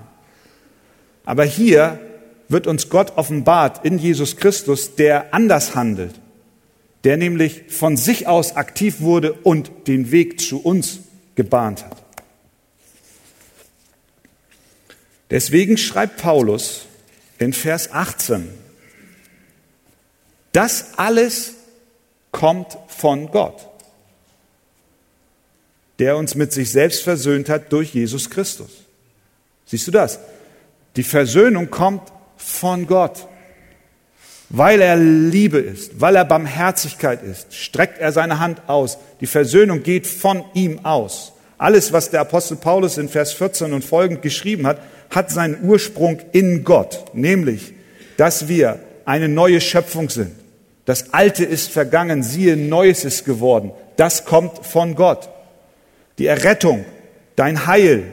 Aber 1.23 1.43
hier 1.43 1.99
wird 2.47 2.65
uns 2.65 2.89
Gott 2.89 3.13
offenbart 3.15 3.85
in 3.85 3.99
Jesus 3.99 4.37
Christus, 4.37 4.95
der 4.95 5.33
anders 5.33 5.75
handelt, 5.75 6.19
der 7.03 7.17
nämlich 7.17 7.63
von 7.69 7.95
sich 7.95 8.27
aus 8.27 8.55
aktiv 8.55 9.01
wurde 9.01 9.33
und 9.33 9.71
den 9.87 10.11
Weg 10.11 10.41
zu 10.41 10.59
uns 10.59 11.01
gebahnt 11.35 11.85
hat. 11.85 11.98
Deswegen 15.29 15.77
schreibt 15.77 16.17
Paulus 16.17 16.85
in 17.37 17.53
Vers 17.53 17.91
18, 17.91 18.49
das 20.51 20.97
alles 20.97 21.53
kommt 22.31 22.77
von 22.87 23.29
Gott, 23.31 23.67
der 25.99 26.17
uns 26.17 26.35
mit 26.35 26.51
sich 26.51 26.71
selbst 26.71 27.03
versöhnt 27.03 27.49
hat 27.49 27.71
durch 27.71 27.93
Jesus 27.93 28.29
Christus. 28.29 28.69
Siehst 29.65 29.87
du 29.87 29.91
das? 29.91 30.19
Die 30.95 31.03
Versöhnung 31.03 31.69
kommt 31.69 32.11
von 32.37 32.87
Gott. 32.87 33.27
Weil 34.51 34.81
er 34.81 34.97
Liebe 34.97 35.59
ist, 35.59 36.01
weil 36.01 36.15
er 36.15 36.25
Barmherzigkeit 36.25 37.21
ist, 37.21 37.53
streckt 37.53 37.99
er 37.99 38.11
seine 38.11 38.39
Hand 38.39 38.67
aus. 38.67 38.97
Die 39.21 39.27
Versöhnung 39.27 39.83
geht 39.83 40.07
von 40.07 40.43
ihm 40.55 40.85
aus. 40.85 41.33
Alles, 41.59 41.93
was 41.93 42.09
der 42.09 42.21
Apostel 42.21 42.57
Paulus 42.57 42.97
in 42.97 43.09
Vers 43.09 43.33
14 43.33 43.73
und 43.73 43.85
folgend 43.85 44.23
geschrieben 44.23 44.65
hat, 44.65 44.79
hat 45.09 45.31
seinen 45.31 45.63
Ursprung 45.63 46.19
in 46.31 46.63
Gott, 46.63 47.05
nämlich, 47.13 47.73
dass 48.17 48.47
wir 48.47 48.79
eine 49.05 49.27
neue 49.27 49.61
Schöpfung 49.61 50.09
sind, 50.09 50.31
Das 50.89 51.13
Alte 51.13 51.45
ist 51.45 51.69
vergangen, 51.69 52.23
siehe, 52.23 52.57
Neues 52.57 53.05
ist 53.05 53.23
geworden. 53.23 53.71
Das 53.95 54.25
kommt 54.25 54.65
von 54.65 54.95
Gott. 54.95 55.29
Die 56.17 56.25
Errettung, 56.25 56.83
dein 57.35 57.67
Heil 57.67 58.05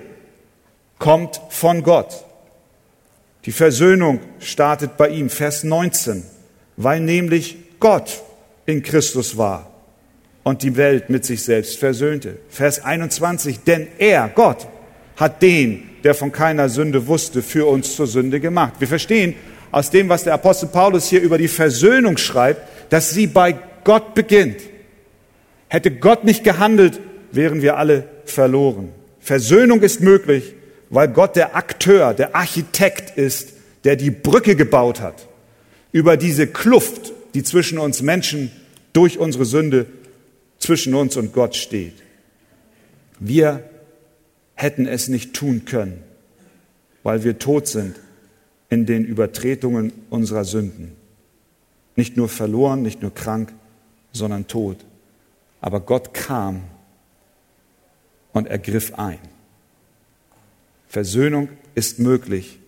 kommt 0.98 1.40
von 1.48 1.82
Gott. 1.82 2.26
Die 3.46 3.52
Versöhnung 3.52 4.20
startet 4.40 4.98
bei 4.98 5.08
ihm, 5.08 5.30
Vers 5.30 5.64
19, 5.64 6.22
weil 6.76 7.00
nämlich 7.00 7.56
Gott 7.80 8.22
in 8.66 8.82
Christus 8.82 9.38
war 9.38 9.70
und 10.42 10.62
die 10.62 10.76
Welt 10.76 11.08
mit 11.08 11.24
sich 11.24 11.44
selbst 11.44 11.78
versöhnte. 11.78 12.36
Vers 12.50 12.84
21, 12.84 13.60
denn 13.60 13.88
er, 13.96 14.28
Gott, 14.28 14.68
hat 15.16 15.42
den, 15.42 15.82
der 16.04 16.14
von 16.14 16.30
keiner 16.30 16.68
Sünde 16.68 17.06
wusste, 17.06 17.42
für 17.42 17.66
uns 17.66 17.96
zur 17.96 18.06
Sünde 18.06 18.38
gemacht. 18.38 18.74
Wir 18.78 18.88
verstehen 18.88 19.34
aus 19.72 19.90
dem, 19.90 20.08
was 20.08 20.24
der 20.24 20.34
Apostel 20.34 20.68
Paulus 20.68 21.08
hier 21.08 21.20
über 21.20 21.38
die 21.38 21.48
Versöhnung 21.48 22.16
schreibt, 22.16 22.60
dass 22.90 23.10
sie 23.10 23.26
bei 23.26 23.58
Gott 23.84 24.14
beginnt. 24.14 24.60
Hätte 25.68 25.90
Gott 25.90 26.24
nicht 26.24 26.44
gehandelt, 26.44 27.00
wären 27.32 27.62
wir 27.62 27.76
alle 27.76 28.04
verloren. 28.24 28.90
Versöhnung 29.18 29.82
ist 29.82 30.00
möglich, 30.00 30.54
weil 30.90 31.08
Gott 31.08 31.34
der 31.34 31.56
Akteur, 31.56 32.14
der 32.14 32.36
Architekt 32.36 33.16
ist, 33.18 33.54
der 33.84 33.96
die 33.96 34.10
Brücke 34.10 34.54
gebaut 34.54 35.00
hat 35.00 35.26
über 35.92 36.16
diese 36.16 36.46
Kluft, 36.46 37.12
die 37.34 37.42
zwischen 37.42 37.78
uns 37.78 38.02
Menschen 38.02 38.50
durch 38.92 39.18
unsere 39.18 39.44
Sünde 39.44 39.86
zwischen 40.58 40.94
uns 40.94 41.16
und 41.16 41.32
Gott 41.32 41.56
steht. 41.56 41.94
Wir 43.18 43.64
hätten 44.56 44.86
es 44.86 45.08
nicht 45.08 45.34
tun 45.34 45.64
können, 45.64 46.02
weil 47.02 47.22
wir 47.22 47.38
tot 47.38 47.68
sind 47.68 47.96
in 48.68 48.86
den 48.86 49.04
Übertretungen 49.04 49.92
unserer 50.10 50.44
Sünden. 50.44 50.96
Nicht 51.94 52.16
nur 52.16 52.28
verloren, 52.28 52.82
nicht 52.82 53.00
nur 53.02 53.14
krank, 53.14 53.52
sondern 54.12 54.48
tot. 54.48 54.78
Aber 55.60 55.80
Gott 55.80 56.12
kam 56.12 56.64
und 58.32 58.48
ergriff 58.48 58.94
ein. 58.94 59.18
Versöhnung 60.88 61.48
ist 61.74 61.98
möglich, 61.98 62.58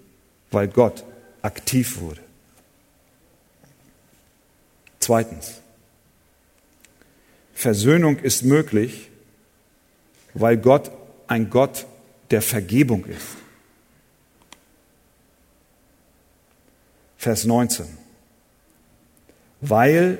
weil 0.50 0.68
Gott 0.68 1.04
aktiv 1.42 2.00
wurde. 2.00 2.20
Zweitens, 5.00 5.60
Versöhnung 7.54 8.18
ist 8.18 8.44
möglich, 8.44 9.10
weil 10.34 10.56
Gott 10.56 10.90
ein 11.28 11.50
Gott 11.50 11.86
der 12.30 12.42
Vergebung 12.42 13.04
ist. 13.04 13.36
Vers 17.16 17.44
19. 17.44 17.86
Weil 19.60 20.18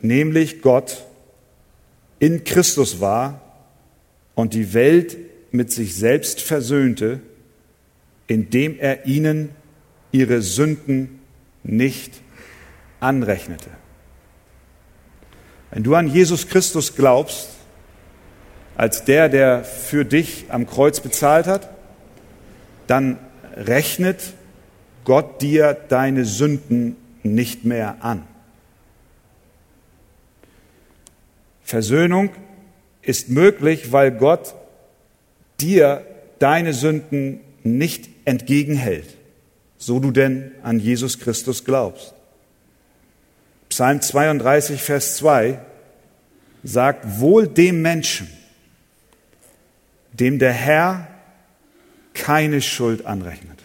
nämlich 0.00 0.62
Gott 0.62 1.04
in 2.18 2.44
Christus 2.44 3.00
war 3.00 3.40
und 4.34 4.54
die 4.54 4.74
Welt 4.74 5.16
mit 5.52 5.70
sich 5.70 5.94
selbst 5.96 6.40
versöhnte, 6.40 7.20
indem 8.26 8.78
er 8.78 9.06
ihnen 9.06 9.50
ihre 10.12 10.40
Sünden 10.40 11.20
nicht 11.62 12.20
anrechnete. 13.00 13.70
Wenn 15.70 15.82
du 15.82 15.94
an 15.94 16.08
Jesus 16.08 16.48
Christus 16.48 16.94
glaubst, 16.94 17.48
als 18.76 19.04
der, 19.04 19.28
der 19.28 19.64
für 19.64 20.04
dich 20.04 20.46
am 20.48 20.66
Kreuz 20.66 21.00
bezahlt 21.00 21.46
hat, 21.46 21.68
dann 22.86 23.18
rechnet 23.56 24.20
Gott 25.04 25.42
dir 25.42 25.74
deine 25.88 26.24
Sünden 26.24 26.96
nicht 27.22 27.64
mehr 27.64 27.96
an. 28.00 28.24
Versöhnung 31.62 32.30
ist 33.02 33.28
möglich, 33.28 33.92
weil 33.92 34.10
Gott 34.10 34.54
dir 35.60 36.04
deine 36.38 36.72
Sünden 36.72 37.40
nicht 37.62 38.08
entgegenhält, 38.24 39.16
so 39.78 39.98
du 39.98 40.10
denn 40.10 40.52
an 40.62 40.80
Jesus 40.80 41.18
Christus 41.18 41.64
glaubst. 41.64 42.14
Psalm 43.68 44.02
32, 44.02 44.82
Vers 44.82 45.16
2 45.16 45.58
sagt, 46.62 47.20
wohl 47.20 47.48
dem 47.48 47.80
Menschen, 47.80 48.28
dem 50.12 50.38
der 50.38 50.52
Herr 50.52 51.08
keine 52.14 52.60
Schuld 52.60 53.06
anrechnet. 53.06 53.58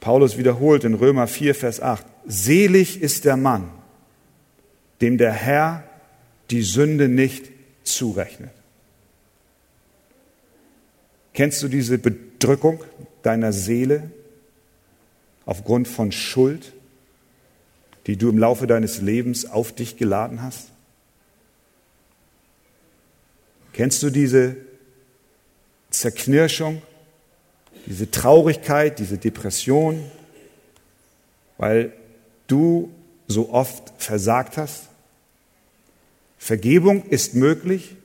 Paulus 0.00 0.38
wiederholt 0.38 0.84
in 0.84 0.94
Römer 0.94 1.26
4, 1.26 1.54
Vers 1.54 1.80
8, 1.80 2.04
selig 2.26 3.00
ist 3.00 3.24
der 3.24 3.36
Mann, 3.36 3.70
dem 5.00 5.18
der 5.18 5.32
Herr 5.32 5.84
die 6.50 6.62
Sünde 6.62 7.08
nicht 7.08 7.50
zurechnet. 7.82 8.50
Kennst 11.34 11.62
du 11.62 11.68
diese 11.68 11.98
Bedrückung 11.98 12.82
deiner 13.22 13.52
Seele 13.52 14.10
aufgrund 15.46 15.88
von 15.88 16.10
Schuld, 16.12 16.72
die 18.06 18.16
du 18.16 18.28
im 18.28 18.38
Laufe 18.38 18.66
deines 18.66 19.00
Lebens 19.00 19.46
auf 19.46 19.72
dich 19.72 19.96
geladen 19.96 20.42
hast? 20.42 20.70
Kennst 23.72 24.02
du 24.02 24.10
diese 24.10 24.56
Zerknirschung, 25.90 26.82
diese 27.86 28.10
Traurigkeit, 28.10 28.98
diese 28.98 29.18
Depression, 29.18 30.04
weil 31.56 31.92
du 32.46 32.90
so 33.26 33.50
oft 33.50 33.92
versagt 33.98 34.56
hast? 34.56 34.88
Vergebung 36.38 37.04
ist 37.04 37.34
möglich, 37.34 37.96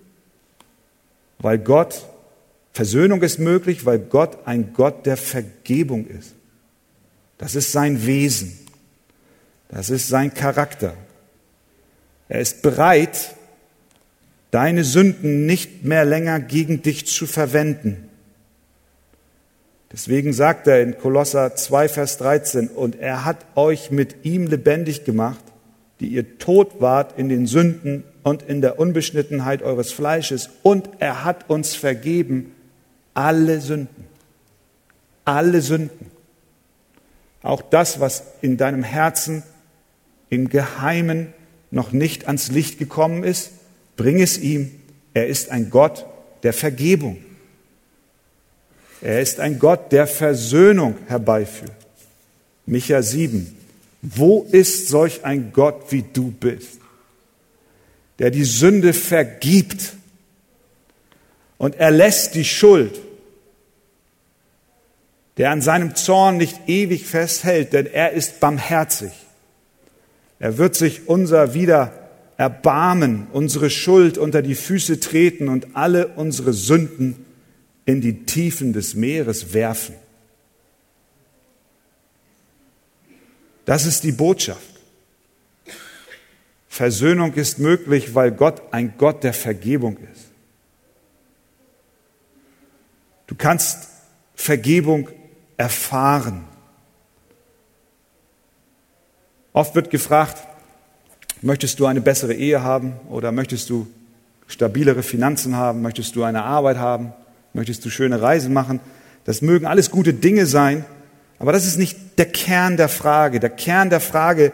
weil 1.40 1.60
Gott, 1.60 2.06
Versöhnung 2.74 3.22
ist 3.22 3.40
möglich, 3.40 3.86
weil 3.86 4.00
Gott 4.00 4.48
ein 4.48 4.74
Gott 4.74 5.06
der 5.06 5.18
Vergebung 5.18 6.08
ist. 6.08 6.34
Das 7.38 7.56
ist 7.56 7.72
sein 7.72 8.06
Wesen. 8.06 8.58
Das 9.70 9.90
ist 9.90 10.08
sein 10.08 10.34
Charakter. 10.34 10.96
Er 12.30 12.40
ist 12.40 12.62
bereit, 12.62 13.36
deine 14.54 14.84
Sünden 14.84 15.48
nicht 15.48 15.84
mehr 15.84 16.06
länger 16.06 16.40
gegen 16.40 16.84
dich 16.84 17.08
zu 17.08 17.26
verwenden. 17.26 18.08
Deswegen 19.92 20.32
sagt 20.32 20.68
er 20.68 20.80
in 20.82 20.96
Kolosser 21.00 21.56
2, 21.56 21.90
Vers 21.90 22.20
13, 22.20 22.68
und 22.68 23.00
er 23.00 23.26
hat 23.26 23.38
euch 23.56 23.90
mit 23.90 24.26
ihm 24.26 24.46
lebendig 24.46 25.06
gemacht, 25.06 25.44
die 26.00 26.10
ihr 26.10 26.38
tot 26.38 26.82
wart 26.82 27.18
in 27.18 27.30
den 27.30 27.48
Sünden 27.48 28.04
und 28.22 28.44
in 28.44 28.62
der 28.62 28.78
Unbeschnittenheit 28.78 29.64
eures 29.64 29.92
Fleisches, 29.92 30.52
und 30.62 30.88
er 31.00 31.24
hat 31.24 31.50
uns 31.50 31.74
vergeben 31.74 32.52
alle 33.16 33.60
Sünden. 33.60 34.06
Alle 35.26 35.62
Sünden. 35.62 36.12
Auch 37.42 37.64
das, 37.64 38.00
was 38.00 38.24
in 38.42 38.58
deinem 38.58 38.84
Herzen 38.84 39.42
im 40.30 40.50
Geheimen 40.50 41.34
noch 41.72 41.92
nicht 41.92 42.28
ans 42.28 42.52
Licht 42.52 42.78
gekommen 42.78 43.24
ist, 43.24 43.50
bring 43.96 44.22
es 44.22 44.38
ihm. 44.38 44.72
Er 45.14 45.28
ist 45.28 45.50
ein 45.50 45.70
Gott 45.70 46.06
der 46.44 46.54
Vergebung. 46.54 47.24
Er 49.02 49.22
ist 49.22 49.40
ein 49.40 49.60
Gott, 49.60 49.92
der 49.92 50.08
Versöhnung 50.08 50.98
herbeiführt. 51.08 51.72
Micha 52.66 53.02
7. 53.02 53.58
Wo 54.02 54.48
ist 54.52 54.88
solch 54.88 55.26
ein 55.26 55.52
Gott, 55.54 55.92
wie 55.92 56.04
du 56.14 56.32
bist, 56.32 56.80
der 58.20 58.32
die 58.32 58.46
Sünde 58.46 58.94
vergibt 58.94 59.94
und 61.58 61.76
erlässt 61.76 62.36
die 62.36 62.46
Schuld, 62.46 63.00
der 65.38 65.52
an 65.52 65.62
seinem 65.62 65.96
Zorn 65.96 66.38
nicht 66.38 66.68
ewig 66.68 67.06
festhält, 67.06 67.74
denn 67.74 67.88
er 67.88 68.12
ist 68.12 68.40
barmherzig. 68.40 69.12
Er 70.40 70.58
wird 70.58 70.76
sich 70.76 71.08
unser 71.08 71.54
wieder 71.54 72.03
erbarmen, 72.38 73.28
unsere 73.32 73.70
Schuld 73.70 74.18
unter 74.18 74.42
die 74.42 74.56
Füße 74.56 75.00
treten 75.00 75.48
und 75.48 75.76
alle 75.76 76.08
unsere 76.10 76.54
Sünden 76.54 77.26
in 77.86 78.02
die 78.02 78.26
Tiefen 78.26 78.74
des 78.74 78.96
Meeres 78.96 79.54
werfen. 79.54 79.96
Das 83.66 83.86
ist 83.86 84.04
die 84.04 84.12
Botschaft. 84.12 84.62
Versöhnung 86.68 87.34
ist 87.34 87.60
möglich, 87.60 88.16
weil 88.16 88.32
Gott 88.32 88.62
ein 88.72 88.96
Gott 88.98 89.24
der 89.24 89.34
Vergebung 89.34 89.98
ist. 89.98 90.26
Du 93.28 93.36
kannst 93.36 93.90
Vergebung 94.34 95.10
erfahren. 95.56 96.46
Oft 99.54 99.76
wird 99.76 99.92
gefragt, 99.92 100.44
möchtest 101.44 101.80
du 101.80 101.86
eine 101.86 102.02
bessere 102.02 102.34
Ehe 102.34 102.64
haben 102.64 102.94
oder 103.10 103.32
möchtest 103.32 103.70
du 103.70 103.88
stabilere 104.48 105.04
Finanzen 105.04 105.56
haben, 105.56 105.82
möchtest 105.82 106.16
du 106.16 106.24
eine 106.24 106.44
Arbeit 106.44 106.78
haben, 106.78 107.14
möchtest 107.54 107.84
du 107.86 107.90
schöne 107.90 108.22
Reisen 108.22 108.54
machen. 108.54 108.80
Das 109.26 109.42
mögen 109.42 109.66
alles 109.66 109.92
gute 109.92 110.14
Dinge 110.14 110.46
sein, 110.46 110.86
aber 111.40 111.52
das 111.52 111.66
ist 111.66 111.78
nicht 111.78 111.98
der 112.18 112.26
Kern 112.26 112.78
der 112.78 112.90
Frage. 112.90 113.40
Der 113.40 113.50
Kern 113.50 113.90
der 113.90 114.00
Frage 114.00 114.52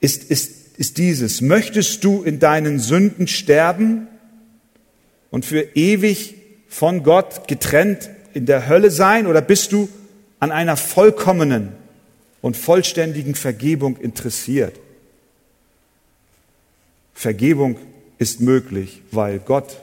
ist, 0.00 0.24
ist, 0.24 0.78
ist 0.78 0.98
dieses. 0.98 1.40
Möchtest 1.40 2.04
du 2.04 2.22
in 2.22 2.38
deinen 2.38 2.78
Sünden 2.78 3.26
sterben 3.26 4.08
und 5.30 5.44
für 5.44 5.60
ewig 5.74 6.34
von 6.68 7.02
Gott 7.02 7.48
getrennt 7.48 8.10
in 8.34 8.46
der 8.46 8.68
Hölle 8.68 8.90
sein 8.90 9.26
oder 9.26 9.40
bist 9.40 9.72
du 9.72 9.88
an 10.40 10.50
einer 10.50 10.76
vollkommenen 10.76 11.72
und 12.40 12.56
vollständigen 12.56 13.34
Vergebung 13.34 13.96
interessiert? 13.96 14.78
Vergebung 17.22 17.76
ist 18.18 18.40
möglich, 18.40 19.00
weil 19.12 19.38
Gott 19.38 19.80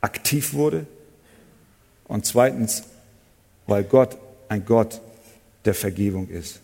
aktiv 0.00 0.54
wurde 0.54 0.86
und 2.04 2.24
zweitens, 2.24 2.84
weil 3.66 3.84
Gott 3.84 4.16
ein 4.48 4.64
Gott 4.64 5.02
der 5.66 5.74
Vergebung 5.74 6.30
ist. 6.30 6.60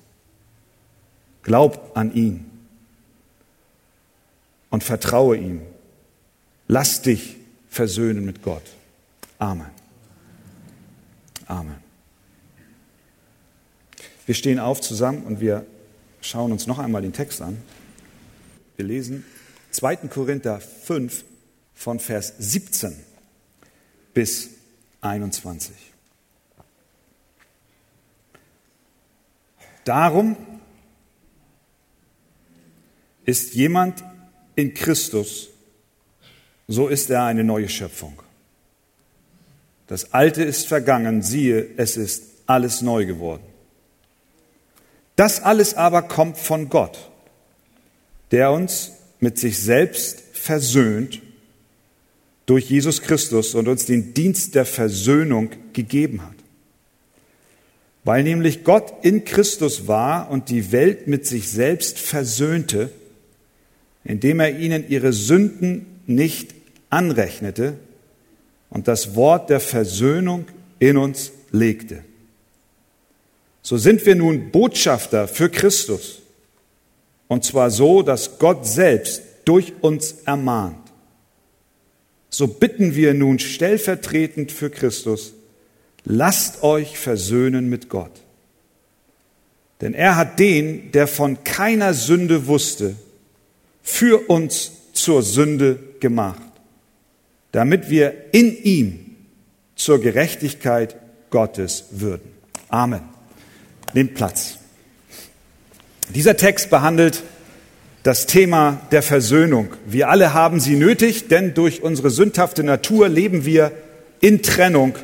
Glaub 1.43 1.95
an 1.95 2.15
ihn 2.15 2.51
und 4.71 4.83
vertraue 4.83 5.37
ihm. 5.37 5.61
Lass 6.69 7.03
dich 7.03 7.37
versöhnen 7.69 8.25
mit 8.25 8.43
Gott. 8.43 8.65
Amen. 9.39 9.69
Amen. 11.47 11.77
Wir 14.25 14.35
stehen 14.35 14.59
auf 14.59 14.81
zusammen 14.81 15.25
und 15.25 15.43
wir 15.43 15.67
schauen 16.23 16.51
uns 16.51 16.67
noch 16.67 16.79
einmal 16.79 17.03
den 17.03 17.13
Text 17.13 17.43
an. 17.43 17.59
Wir 18.77 18.87
lesen 18.87 19.23
2. 19.75 19.97
Korinther 20.09 20.61
5 20.61 21.25
von 21.75 21.99
Vers 21.99 22.35
17 22.39 22.95
bis 24.15 24.51
21. 25.01 25.75
Darum 29.85 30.37
ist 33.25 33.55
jemand 33.55 34.05
in 34.55 34.73
Christus, 34.75 35.49
so 36.69 36.87
ist 36.87 37.11
er 37.11 37.25
eine 37.25 37.43
neue 37.43 37.69
Schöpfung. 37.69 38.23
Das 39.89 40.15
Alte 40.15 40.45
ist 40.45 40.69
vergangen, 40.69 41.23
siehe, 41.23 41.69
es 41.77 41.97
ist 41.97 42.23
alles 42.47 42.81
neu 42.81 43.07
geworden. 43.07 43.43
Das 45.17 45.43
alles 45.43 45.75
aber 45.75 46.03
kommt 46.03 46.39
von 46.39 46.69
Gott, 46.69 47.11
der 48.31 48.53
uns 48.53 48.93
mit 49.25 49.39
sich 49.39 49.59
selbst 49.59 50.23
versöhnt 50.35 51.23
durch 52.45 52.69
Jesus 52.69 53.01
Christus 53.01 53.55
und 53.55 53.69
uns 53.69 53.87
den 53.87 54.13
Dienst 54.13 54.55
der 54.55 54.67
Versöhnung 54.67 55.49
gegeben 55.73 56.23
hat. 56.23 56.35
Weil 58.05 58.23
nämlich 58.23 58.65
Gott 58.65 58.93
in 59.03 59.25
Christus 59.25 59.89
war 59.89 60.31
und 60.31 60.51
die 60.51 60.73
Welt 60.73 61.07
mit 61.07 61.27
sich 61.27 61.49
selbst 61.49 61.99
versöhnte, 61.99 62.91
indem 64.05 64.41
er 64.41 64.59
ihnen 64.59 64.87
ihre 64.91 65.15
Sünden 65.15 65.87
nicht 66.07 66.55
anrechnete 66.91 67.79
und 68.69 68.89
das 68.89 69.15
Wort 69.15 69.49
der 69.49 69.61
Versöhnung 69.61 70.45
in 70.81 70.99
uns 70.99 71.33
legte. 71.51 72.05
So 73.63 73.79
sind 73.79 74.05
wir 74.05 74.17
nun 74.17 74.51
Botschafter 74.51 75.29
für 75.29 75.49
Christus, 75.49 76.21
und 77.29 77.45
zwar 77.45 77.71
so, 77.71 78.03
dass 78.03 78.39
Gott 78.39 78.67
selbst 78.67 79.23
durch 79.45 79.73
uns 79.81 80.13
ermahnt. 80.25 80.79
So 82.31 82.49
bitten 82.49 82.95
wir 82.95 83.15
nun 83.15 83.39
stellvertretend 83.39 84.51
für 84.51 84.71
Christus, 84.71 85.35
lasst 86.05 86.63
euch 86.63 86.99
versöhnen 86.99 87.69
mit 87.69 87.89
Gott. 87.89 88.11
Denn 89.81 89.95
er 89.95 90.17
hat 90.17 90.39
den, 90.39 90.93
der 90.93 91.07
von 91.07 91.45
keiner 91.45 91.95
Sünde 91.95 92.47
wusste, 92.47 92.97
für 93.83 94.29
uns 94.31 94.73
zur 94.93 95.23
Sünde 95.23 95.79
gemacht, 96.01 96.41
damit 97.53 97.91
wir 97.91 98.15
in 98.33 98.57
ihm 98.63 99.17
zur 99.77 100.01
Gerechtigkeit 100.01 100.97
Gottes 101.31 101.87
würden. 101.91 102.33
Amen. 102.69 103.03
Nehmt 103.93 104.15
Platz. 104.15 104.59
Dieser 106.11 106.37
Text 106.37 106.71
behandelt 106.71 107.23
das 108.03 108.27
Thema 108.27 108.81
der 108.91 109.03
Versöhnung. 109.03 109.69
Wir 109.87 110.11
alle 110.11 110.35
haben 110.35 110.61
sie 110.61 110.77
nötig, 110.77 111.29
denn 111.29 111.55
durch 111.55 111.83
unsere 111.83 112.11
sündhafte 112.11 112.63
Natur 112.63 113.09
leben 113.09 113.47
wir 113.47 113.73
in 114.21 114.43
Trennung 114.43 114.95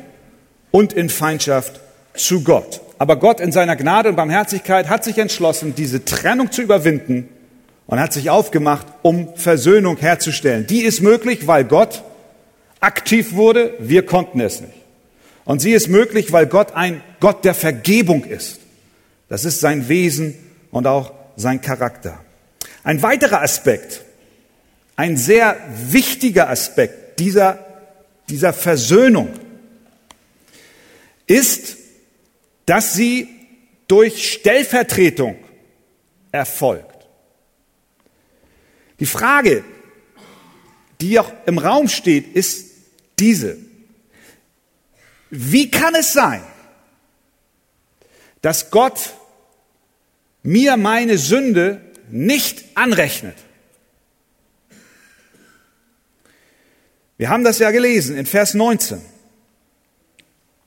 und 0.69 0.93
in 0.93 1.09
Feindschaft 1.09 1.79
zu 2.13 2.43
Gott. 2.43 2.81
Aber 2.99 3.15
Gott 3.15 3.39
in 3.39 3.51
seiner 3.51 3.75
Gnade 3.75 4.09
und 4.09 4.15
Barmherzigkeit 4.15 4.89
hat 4.89 5.03
sich 5.03 5.17
entschlossen, 5.17 5.73
diese 5.75 6.05
Trennung 6.05 6.51
zu 6.51 6.61
überwinden 6.61 7.27
und 7.87 7.99
hat 7.99 8.13
sich 8.13 8.29
aufgemacht, 8.29 8.85
um 9.01 9.35
Versöhnung 9.35 9.97
herzustellen. 9.97 10.67
Die 10.67 10.81
ist 10.81 11.01
möglich, 11.01 11.47
weil 11.47 11.63
Gott 11.63 12.03
aktiv 12.79 13.33
wurde, 13.33 13.73
wir 13.79 14.05
konnten 14.05 14.39
es 14.39 14.61
nicht. 14.61 14.73
Und 15.43 15.59
sie 15.59 15.71
ist 15.71 15.87
möglich, 15.87 16.31
weil 16.31 16.45
Gott 16.45 16.75
ein 16.75 17.01
Gott 17.19 17.43
der 17.43 17.55
Vergebung 17.55 18.23
ist. 18.23 18.59
Das 19.27 19.43
ist 19.43 19.59
sein 19.59 19.89
Wesen 19.89 20.35
und 20.71 20.87
auch 20.87 21.13
sein 21.35 21.61
Charakter. 21.61 22.23
Ein 22.83 23.01
weiterer 23.01 23.41
Aspekt, 23.41 24.01
ein 24.95 25.17
sehr 25.17 25.57
wichtiger 25.69 26.49
Aspekt 26.49 27.19
dieser, 27.19 27.59
dieser 28.29 28.53
Versöhnung 28.53 29.29
ist, 31.27 31.77
dass 32.65 32.93
sie 32.93 33.29
durch 33.87 34.31
Stellvertretung 34.31 35.37
erfolgt. 36.31 37.07
Die 38.99 39.05
Frage, 39.05 39.63
die 41.01 41.19
auch 41.19 41.31
im 41.45 41.57
Raum 41.57 41.87
steht, 41.89 42.35
ist 42.35 42.69
diese. 43.19 43.57
Wie 45.29 45.71
kann 45.71 45.95
es 45.95 46.13
sein, 46.13 46.43
dass 48.41 48.69
Gott 48.71 49.13
mir 50.43 50.77
meine 50.77 51.17
Sünde 51.17 51.81
nicht 52.09 52.63
anrechnet? 52.75 53.35
Wir 57.17 57.29
haben 57.29 57.43
das 57.43 57.59
ja 57.59 57.69
gelesen 57.71 58.17
in 58.17 58.25
Vers 58.25 58.55
19. 58.55 58.99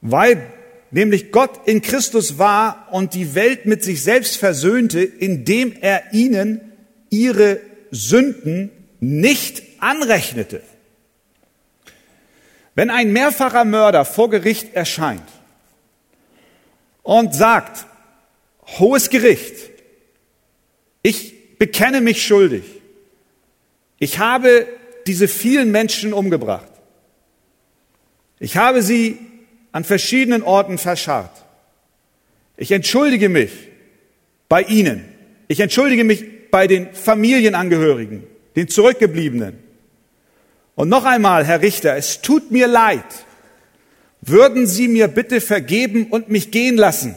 Weil 0.01 0.53
nämlich 0.93 1.33
Gott 1.33 1.67
in 1.67 1.83
Christus 1.83 2.39
war 2.39 2.89
und 2.93 3.15
die 3.15 3.35
Welt 3.35 3.67
mit 3.67 3.83
sich 3.83 4.03
selbst 4.03 4.37
versöhnte, 4.37 5.03
indem 5.03 5.73
er 5.81 6.13
ihnen 6.13 6.61
ihre 7.11 7.61
Sünden 7.91 8.71
nicht 9.01 9.63
anrechnete. 9.81 10.63
Wenn 12.77 12.91
ein 12.91 13.13
mehrfacher 13.13 13.65
Mörder 13.65 14.05
vor 14.05 14.31
Gericht 14.31 14.75
erscheint 14.75 15.29
und 17.03 17.35
sagt, 17.35 17.87
hohes 18.79 19.11
Gericht, 19.11 19.71
ich 21.03 21.59
bekenne 21.59 22.01
mich 22.01 22.25
schuldig, 22.25 22.65
ich 23.99 24.19
habe 24.19 24.67
diese 25.07 25.29
vielen 25.29 25.71
Menschen 25.71 26.13
umgebracht, 26.13 26.71
ich 28.39 28.57
habe 28.57 28.83
sie 28.83 29.19
an 29.73 29.85
verschiedenen 29.85 30.43
Orten 30.43 30.79
verscharrt, 30.79 31.45
ich 32.57 32.71
entschuldige 32.71 33.29
mich 33.29 33.51
bei 34.49 34.63
Ihnen, 34.63 35.05
ich 35.49 35.61
entschuldige 35.61 36.05
mich 36.05 36.51
bei 36.51 36.67
den 36.67 36.95
Familienangehörigen, 36.95 38.25
den 38.55 38.69
Zurückgebliebenen. 38.69 39.59
Und 40.77 40.89
noch 40.89 41.05
einmal, 41.05 41.45
Herr 41.45 41.63
Richter, 41.63 41.97
es 41.97 42.21
tut 42.23 42.51
mir 42.51 42.67
leid. 42.67 43.05
Würden 44.21 44.67
Sie 44.67 44.89
mir 44.89 45.09
bitte 45.09 45.41
vergeben 45.41 46.07
und 46.07 46.29
mich 46.29 46.51
gehen 46.51 46.77
lassen? 46.77 47.15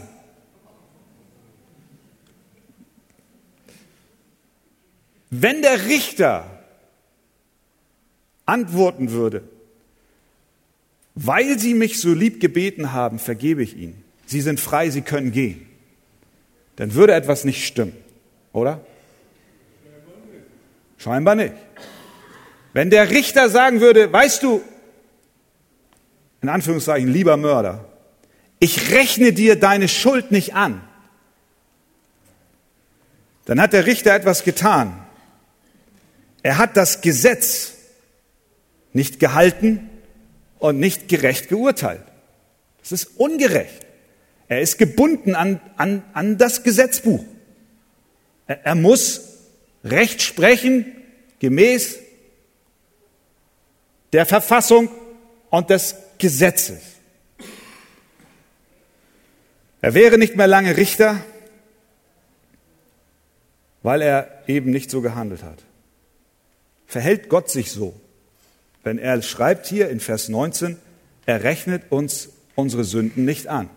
Wenn 5.42 5.62
der 5.62 5.86
Richter 5.86 6.46
antworten 8.48 9.12
würde, 9.12 9.44
weil 11.14 11.60
Sie 11.60 11.76
mich 11.76 12.00
so 12.00 12.14
lieb 12.14 12.40
gebeten 12.40 12.92
haben, 12.92 13.20
vergebe 13.20 13.62
ich 13.62 13.78
Ihnen. 13.78 14.04
Sie 14.26 14.42
sind 14.42 14.60
frei, 14.60 14.90
Sie 14.90 15.02
können 15.02 15.32
gehen. 15.32 15.68
Dann 16.78 16.96
würde 16.96 17.14
etwas 17.14 17.44
nicht 17.44 17.68
stimmen, 17.68 17.96
oder? 18.52 18.82
Scheinbar 20.98 21.36
nicht. 21.36 21.54
Wenn 22.74 22.90
der 22.90 23.12
Richter 23.12 23.50
sagen 23.50 23.80
würde, 23.80 24.12
weißt 24.12 24.42
du, 24.42 24.62
in 26.42 26.50
Anführungszeichen, 26.50 27.12
lieber 27.12 27.38
Mörder, 27.38 27.86
ich 28.60 28.92
rechne 28.92 29.34
dir 29.34 29.60
deine 29.60 29.88
Schuld 29.88 30.32
nicht 30.32 30.56
an, 30.56 30.82
dann 33.46 33.62
hat 33.62 33.74
der 33.74 33.86
Richter 33.86 34.16
etwas 34.16 34.44
getan. 34.44 35.07
Er 36.48 36.60
hat 36.60 36.78
das 36.78 37.02
Gesetz 37.02 37.74
nicht 38.94 39.20
gehalten 39.20 39.90
und 40.60 40.80
nicht 40.80 41.10
gerecht 41.10 41.50
geurteilt. 41.50 42.04
Das 42.80 42.94
ist 42.94 43.18
ungerecht. 43.18 43.86
Er 44.48 44.62
ist 44.62 44.78
gebunden 44.78 45.36
an, 45.36 45.60
an, 45.76 46.04
an 46.14 46.38
das 46.38 46.64
Gesetzbuch. 46.64 47.22
Er, 48.48 48.66
er 48.66 48.76
muss 48.76 49.40
Recht 49.84 50.22
sprechen 50.22 50.86
gemäß 51.40 52.00
der 54.14 54.26
Verfassung 54.26 54.90
und 55.50 55.70
des 55.70 55.96
Gesetzes. 56.18 56.80
Er 59.82 59.94
wäre 59.94 60.18
nicht 60.18 60.38
mehr 60.38 60.48
lange 60.48 60.78
Richter, 60.78 61.22
weil 63.84 64.02
er 64.02 64.44
eben 64.48 64.72
nicht 64.72 64.90
so 64.90 65.02
gehandelt 65.02 65.44
hat. 65.44 65.67
Verhält 66.88 67.30
Gott 67.30 67.52
sich 67.52 67.72
so? 67.72 67.94
Wenn 68.84 68.98
er 68.98 69.22
schreibt 69.22 69.68
hier 69.68 69.90
in 69.90 70.00
Vers 70.00 70.30
19, 70.30 70.78
er 71.26 71.44
rechnet 71.44 71.84
uns 71.92 72.30
unsere 72.56 72.86
Sünden 72.86 73.26
nicht 73.26 73.48
an. 73.48 73.70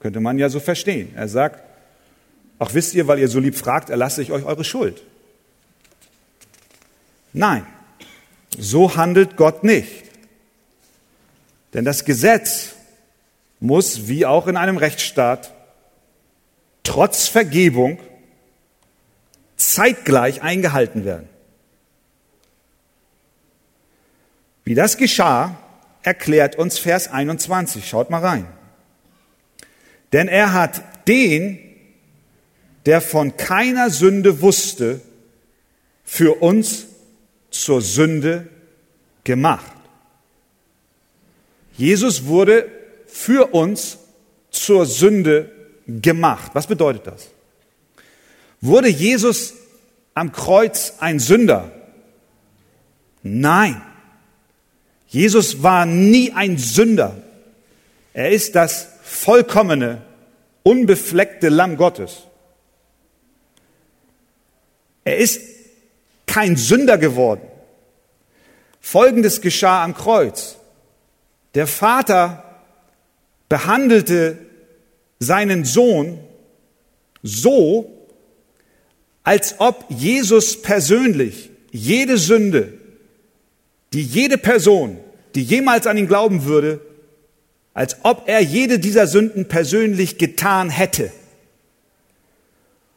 Könnte 0.00 0.20
man 0.20 0.38
ja 0.38 0.48
so 0.48 0.60
verstehen. 0.60 1.12
Er 1.14 1.28
sagt, 1.28 1.62
ach 2.58 2.74
wisst 2.74 2.94
ihr, 2.94 3.06
weil 3.06 3.20
ihr 3.20 3.28
so 3.28 3.38
lieb 3.38 3.56
fragt, 3.56 3.88
erlasse 3.88 4.20
ich 4.20 4.32
euch 4.32 4.44
eure 4.44 4.64
Schuld. 4.64 5.02
Nein, 7.32 7.66
so 8.58 8.96
handelt 8.96 9.36
Gott 9.36 9.62
nicht. 9.62 10.04
Denn 11.74 11.84
das 11.84 12.04
Gesetz 12.04 12.72
muss, 13.60 14.08
wie 14.08 14.26
auch 14.26 14.46
in 14.46 14.56
einem 14.56 14.76
Rechtsstaat, 14.76 15.52
trotz 16.82 17.28
Vergebung 17.28 17.98
zeitgleich 19.56 20.42
eingehalten 20.42 21.04
werden. 21.04 21.28
Wie 24.66 24.74
das 24.74 24.96
geschah, 24.96 25.56
erklärt 26.02 26.56
uns 26.56 26.76
Vers 26.76 27.08
21. 27.08 27.88
Schaut 27.88 28.10
mal 28.10 28.20
rein. 28.20 28.48
Denn 30.12 30.26
er 30.26 30.52
hat 30.52 30.82
den, 31.06 31.60
der 32.84 33.00
von 33.00 33.36
keiner 33.36 33.90
Sünde 33.90 34.42
wusste, 34.42 35.00
für 36.04 36.42
uns 36.42 36.86
zur 37.50 37.80
Sünde 37.80 38.48
gemacht. 39.22 39.72
Jesus 41.76 42.26
wurde 42.26 42.68
für 43.06 43.54
uns 43.54 43.98
zur 44.50 44.84
Sünde 44.84 45.52
gemacht. 45.86 46.50
Was 46.54 46.66
bedeutet 46.66 47.06
das? 47.06 47.28
Wurde 48.60 48.88
Jesus 48.88 49.54
am 50.14 50.32
Kreuz 50.32 50.94
ein 50.98 51.20
Sünder? 51.20 51.70
Nein. 53.22 53.80
Jesus 55.08 55.62
war 55.62 55.86
nie 55.86 56.32
ein 56.32 56.58
Sünder. 56.58 57.16
Er 58.12 58.30
ist 58.30 58.54
das 58.54 58.88
vollkommene, 59.02 60.02
unbefleckte 60.62 61.48
Lamm 61.48 61.76
Gottes. 61.76 62.22
Er 65.04 65.18
ist 65.18 65.40
kein 66.26 66.56
Sünder 66.56 66.98
geworden. 66.98 67.42
Folgendes 68.80 69.40
geschah 69.40 69.84
am 69.84 69.94
Kreuz. 69.94 70.56
Der 71.54 71.66
Vater 71.66 72.60
behandelte 73.48 74.38
seinen 75.18 75.64
Sohn 75.64 76.18
so, 77.22 78.08
als 79.22 79.56
ob 79.58 79.84
Jesus 79.88 80.60
persönlich 80.60 81.50
jede 81.70 82.18
Sünde, 82.18 82.75
die 83.96 84.02
jede 84.02 84.36
Person, 84.36 84.98
die 85.34 85.42
jemals 85.42 85.86
an 85.86 85.96
ihn 85.96 86.06
glauben 86.06 86.44
würde, 86.44 86.82
als 87.72 87.96
ob 88.02 88.28
er 88.28 88.42
jede 88.42 88.78
dieser 88.78 89.06
Sünden 89.06 89.48
persönlich 89.48 90.18
getan 90.18 90.68
hätte. 90.68 91.10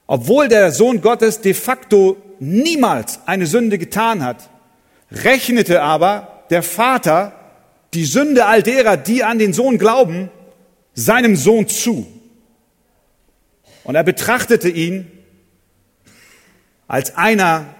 Obwohl 0.07 0.49
der 0.49 0.73
Sohn 0.73 0.99
Gottes 0.99 1.39
de 1.39 1.53
facto 1.53 2.17
niemals 2.41 3.21
eine 3.27 3.47
Sünde 3.47 3.77
getan 3.77 4.25
hat, 4.25 4.49
rechnete 5.09 5.81
aber 5.81 6.43
der 6.49 6.63
Vater 6.63 7.31
die 7.93 8.03
Sünde 8.03 8.45
all 8.45 8.61
derer, 8.61 8.97
die 8.97 9.23
an 9.23 9.39
den 9.39 9.53
Sohn 9.53 9.77
glauben, 9.77 10.29
seinem 10.95 11.37
Sohn 11.37 11.69
zu. 11.69 12.07
Und 13.85 13.95
er 13.95 14.03
betrachtete 14.03 14.67
ihn 14.67 15.09
als 16.89 17.15
einer, 17.15 17.73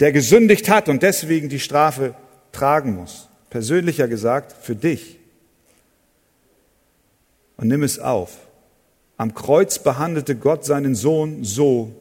der 0.00 0.12
gesündigt 0.12 0.70
hat 0.70 0.88
und 0.88 1.02
deswegen 1.02 1.50
die 1.50 1.60
Strafe 1.60 2.14
tragen 2.52 2.94
muss. 2.96 3.28
Persönlicher 3.50 4.08
gesagt, 4.08 4.52
für 4.52 4.76
dich. 4.76 5.18
Und 7.56 7.68
nimm 7.68 7.82
es 7.82 7.98
auf. 7.98 8.38
Am 9.16 9.34
Kreuz 9.34 9.78
behandelte 9.78 10.36
Gott 10.36 10.64
seinen 10.64 10.94
Sohn 10.94 11.44
so, 11.44 11.92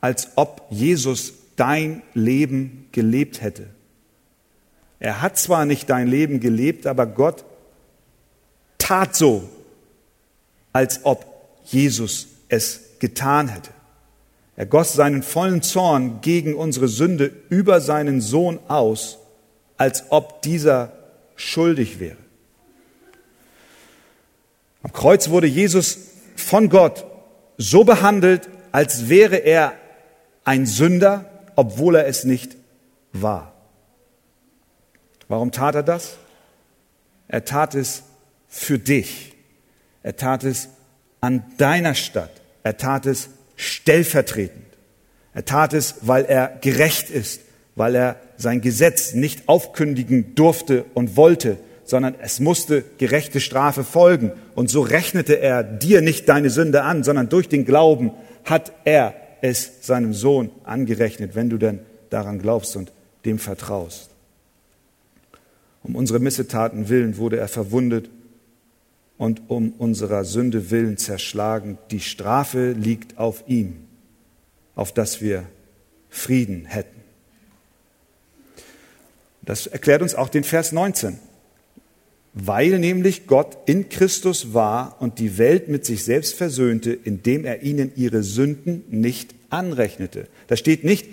als 0.00 0.28
ob 0.36 0.66
Jesus 0.70 1.34
dein 1.56 2.02
Leben 2.14 2.88
gelebt 2.92 3.40
hätte. 3.40 3.68
Er 4.98 5.22
hat 5.22 5.38
zwar 5.38 5.64
nicht 5.64 5.90
dein 5.90 6.08
Leben 6.08 6.40
gelebt, 6.40 6.86
aber 6.86 7.06
Gott 7.06 7.44
tat 8.78 9.14
so, 9.14 9.48
als 10.72 11.00
ob 11.04 11.24
Jesus 11.64 12.26
es 12.48 12.80
getan 12.98 13.48
hätte. 13.48 13.70
Er 14.56 14.66
goss 14.66 14.92
seinen 14.92 15.22
vollen 15.22 15.62
Zorn 15.62 16.20
gegen 16.20 16.54
unsere 16.54 16.88
Sünde 16.88 17.32
über 17.48 17.80
seinen 17.80 18.20
Sohn 18.20 18.58
aus, 18.68 19.18
als 19.84 20.04
ob 20.08 20.40
dieser 20.40 20.92
schuldig 21.36 22.00
wäre. 22.00 22.16
Am 24.82 24.94
Kreuz 24.94 25.28
wurde 25.28 25.46
Jesus 25.46 25.98
von 26.36 26.70
Gott 26.70 27.04
so 27.58 27.84
behandelt, 27.84 28.48
als 28.72 29.10
wäre 29.10 29.36
er 29.36 29.74
ein 30.42 30.64
Sünder, 30.64 31.26
obwohl 31.54 31.96
er 31.96 32.06
es 32.06 32.24
nicht 32.24 32.56
war. 33.12 33.52
Warum 35.28 35.52
tat 35.52 35.74
er 35.74 35.82
das? 35.82 36.16
Er 37.28 37.44
tat 37.44 37.74
es 37.74 38.04
für 38.48 38.78
dich. 38.78 39.34
Er 40.02 40.16
tat 40.16 40.44
es 40.44 40.70
an 41.20 41.44
deiner 41.58 41.94
Stadt. 41.94 42.32
Er 42.62 42.78
tat 42.78 43.04
es 43.04 43.28
stellvertretend. 43.56 44.64
Er 45.34 45.44
tat 45.44 45.74
es, 45.74 45.96
weil 46.00 46.24
er 46.24 46.56
gerecht 46.62 47.10
ist, 47.10 47.42
weil 47.76 47.94
er 47.94 48.16
sein 48.36 48.60
Gesetz 48.60 49.14
nicht 49.14 49.48
aufkündigen 49.48 50.34
durfte 50.34 50.84
und 50.94 51.16
wollte, 51.16 51.58
sondern 51.84 52.14
es 52.20 52.40
musste 52.40 52.84
gerechte 52.98 53.40
Strafe 53.40 53.84
folgen. 53.84 54.32
Und 54.54 54.70
so 54.70 54.80
rechnete 54.80 55.38
er 55.40 55.62
dir 55.62 56.00
nicht 56.00 56.28
deine 56.28 56.50
Sünde 56.50 56.82
an, 56.82 57.04
sondern 57.04 57.28
durch 57.28 57.48
den 57.48 57.64
Glauben 57.64 58.12
hat 58.44 58.72
er 58.84 59.14
es 59.42 59.86
seinem 59.86 60.14
Sohn 60.14 60.50
angerechnet, 60.64 61.34
wenn 61.34 61.50
du 61.50 61.58
denn 61.58 61.80
daran 62.10 62.38
glaubst 62.38 62.76
und 62.76 62.92
dem 63.24 63.38
vertraust. 63.38 64.10
Um 65.82 65.96
unsere 65.96 66.18
Missetaten 66.18 66.88
willen 66.88 67.18
wurde 67.18 67.36
er 67.36 67.48
verwundet 67.48 68.08
und 69.18 69.42
um 69.48 69.72
unserer 69.78 70.24
Sünde 70.24 70.70
willen 70.70 70.96
zerschlagen. 70.96 71.78
Die 71.90 72.00
Strafe 72.00 72.72
liegt 72.72 73.18
auf 73.18 73.44
ihm, 73.46 73.76
auf 74.74 74.92
dass 74.92 75.20
wir 75.20 75.44
Frieden 76.08 76.64
hätten. 76.64 76.93
Das 79.44 79.66
erklärt 79.66 80.02
uns 80.02 80.14
auch 80.14 80.28
den 80.28 80.44
Vers 80.44 80.72
19. 80.72 81.18
Weil 82.32 82.78
nämlich 82.78 83.26
Gott 83.26 83.58
in 83.66 83.88
Christus 83.88 84.54
war 84.54 84.96
und 85.00 85.18
die 85.18 85.38
Welt 85.38 85.68
mit 85.68 85.84
sich 85.84 86.04
selbst 86.04 86.34
versöhnte, 86.34 86.92
indem 86.92 87.44
er 87.44 87.62
ihnen 87.62 87.92
ihre 87.94 88.22
Sünden 88.22 88.84
nicht 88.88 89.34
anrechnete. 89.50 90.26
Da 90.48 90.56
steht 90.56 90.82
nicht, 90.82 91.06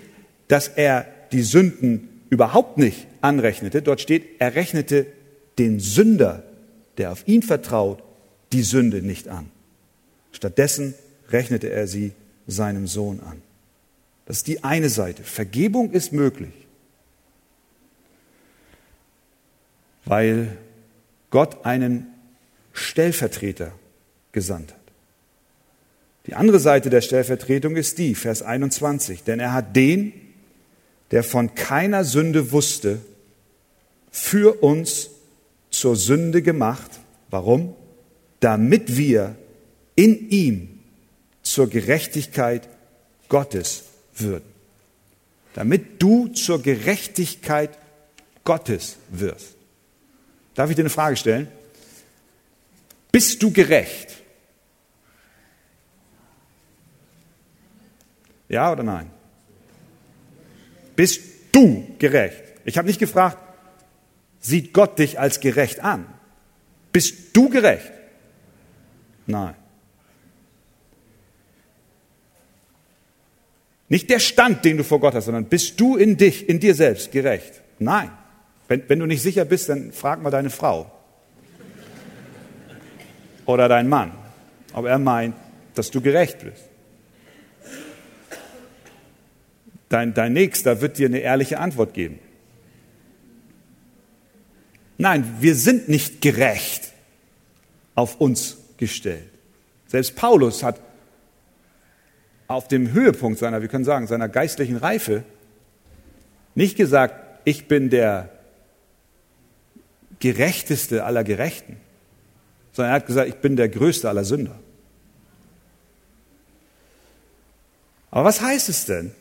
dass 0.48 0.68
er 0.68 1.06
die 1.30 1.42
Sünden 1.42 2.08
überhaupt 2.28 2.78
nicht 2.78 3.06
anrechnete. 3.20 3.82
Dort 3.82 4.00
steht, 4.00 4.24
er 4.40 4.54
rechnete 4.54 5.06
den 5.58 5.78
Sünder, 5.80 6.42
der 6.98 7.12
auf 7.12 7.26
ihn 7.28 7.42
vertraut, 7.42 8.02
die 8.52 8.62
Sünde 8.62 9.02
nicht 9.02 9.28
an. 9.28 9.50
Stattdessen 10.32 10.94
rechnete 11.30 11.70
er 11.70 11.86
sie 11.86 12.12
seinem 12.46 12.86
Sohn 12.86 13.20
an. 13.20 13.42
Das 14.26 14.38
ist 14.38 14.46
die 14.46 14.64
eine 14.64 14.88
Seite. 14.88 15.22
Vergebung 15.22 15.92
ist 15.92 16.12
möglich, 16.12 16.52
weil 20.04 20.56
Gott 21.30 21.64
einen 21.64 22.06
Stellvertreter 22.72 23.72
gesandt 24.32 24.72
hat. 24.72 24.78
Die 26.26 26.34
andere 26.34 26.60
Seite 26.60 26.88
der 26.90 27.00
Stellvertretung 27.00 27.76
ist 27.76 27.98
die, 27.98 28.14
Vers 28.14 28.42
21, 28.42 29.24
denn 29.24 29.40
er 29.40 29.52
hat 29.52 29.74
den, 29.74 30.12
der 31.10 31.24
von 31.24 31.54
keiner 31.54 32.04
Sünde 32.04 32.52
wusste, 32.52 33.00
für 34.10 34.62
uns 34.62 35.10
zur 35.70 35.96
Sünde 35.96 36.42
gemacht. 36.42 36.90
Warum? 37.30 37.74
Damit 38.40 38.96
wir 38.96 39.34
in 39.96 40.30
ihm 40.30 40.80
zur 41.42 41.68
Gerechtigkeit 41.68 42.68
Gottes 43.28 43.84
würden. 44.14 44.44
Damit 45.54 46.02
du 46.02 46.28
zur 46.28 46.62
Gerechtigkeit 46.62 47.78
Gottes 48.44 48.96
wirst. 49.10 49.51
Darf 50.54 50.70
ich 50.70 50.76
dir 50.76 50.82
eine 50.82 50.90
Frage 50.90 51.16
stellen? 51.16 51.48
Bist 53.10 53.42
du 53.42 53.50
gerecht? 53.50 54.16
Ja 58.48 58.70
oder 58.70 58.82
nein? 58.82 59.10
Bist 60.94 61.20
du 61.52 61.94
gerecht? 61.98 62.42
Ich 62.64 62.76
habe 62.76 62.86
nicht 62.86 62.98
gefragt, 62.98 63.38
sieht 64.40 64.72
Gott 64.72 64.98
dich 64.98 65.18
als 65.18 65.40
gerecht 65.40 65.80
an? 65.80 66.06
Bist 66.92 67.34
du 67.34 67.48
gerecht? 67.48 67.90
Nein. 69.26 69.54
Nicht 73.88 74.10
der 74.10 74.20
Stand, 74.20 74.64
den 74.64 74.78
du 74.78 74.84
vor 74.84 75.00
Gott 75.00 75.14
hast, 75.14 75.26
sondern 75.26 75.46
bist 75.46 75.78
du 75.80 75.96
in 75.96 76.16
dich, 76.16 76.48
in 76.48 76.60
dir 76.60 76.74
selbst 76.74 77.12
gerecht? 77.12 77.60
Nein. 77.78 78.10
Wenn, 78.72 78.88
wenn 78.88 79.00
du 79.00 79.06
nicht 79.06 79.20
sicher 79.20 79.44
bist, 79.44 79.68
dann 79.68 79.92
frag 79.92 80.22
mal 80.22 80.30
deine 80.30 80.48
Frau 80.48 80.90
oder 83.44 83.68
deinen 83.68 83.90
Mann, 83.90 84.12
ob 84.72 84.86
er 84.86 84.98
meint, 84.98 85.34
dass 85.74 85.90
du 85.90 86.00
gerecht 86.00 86.38
bist. 86.38 86.70
Dein, 89.90 90.14
dein 90.14 90.32
Nächster 90.32 90.80
wird 90.80 90.96
dir 90.96 91.08
eine 91.08 91.18
ehrliche 91.18 91.58
Antwort 91.58 91.92
geben. 91.92 92.18
Nein, 94.96 95.36
wir 95.40 95.54
sind 95.54 95.90
nicht 95.90 96.22
gerecht 96.22 96.92
auf 97.94 98.22
uns 98.22 98.56
gestellt. 98.78 99.28
Selbst 99.86 100.16
Paulus 100.16 100.62
hat 100.62 100.80
auf 102.46 102.68
dem 102.68 102.94
Höhepunkt 102.94 103.38
seiner, 103.38 103.60
wir 103.60 103.68
können 103.68 103.84
sagen, 103.84 104.06
seiner 104.06 104.30
geistlichen 104.30 104.78
Reife 104.78 105.24
nicht 106.54 106.78
gesagt, 106.78 107.42
ich 107.44 107.68
bin 107.68 107.90
der 107.90 108.30
gerechteste 110.22 111.04
aller 111.04 111.24
Gerechten, 111.24 111.78
sondern 112.72 112.92
er 112.92 112.94
hat 112.94 113.06
gesagt, 113.06 113.28
ich 113.28 113.34
bin 113.34 113.56
der 113.56 113.68
größte 113.68 114.08
aller 114.08 114.24
Sünder. 114.24 114.56
Aber 118.12 118.22
was 118.22 118.40
heißt 118.40 118.68
es 118.68 118.84
denn, 118.84 119.12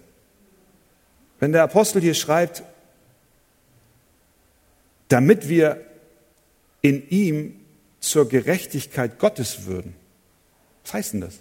wenn 1.40 1.54
der 1.54 1.64
Apostel 1.64 2.04
hier 2.04 2.14
schreibt, 2.14 2.62
damit 5.08 5.50
wir 5.50 5.84
in 6.84 7.10
ihm 7.10 7.60
zur 8.00 8.30
Gerechtigkeit 8.30 9.18
Gottes 9.18 9.66
würden? 9.66 9.96
Was 10.84 10.94
heißt 10.94 11.14
denn 11.14 11.22
das? 11.22 11.40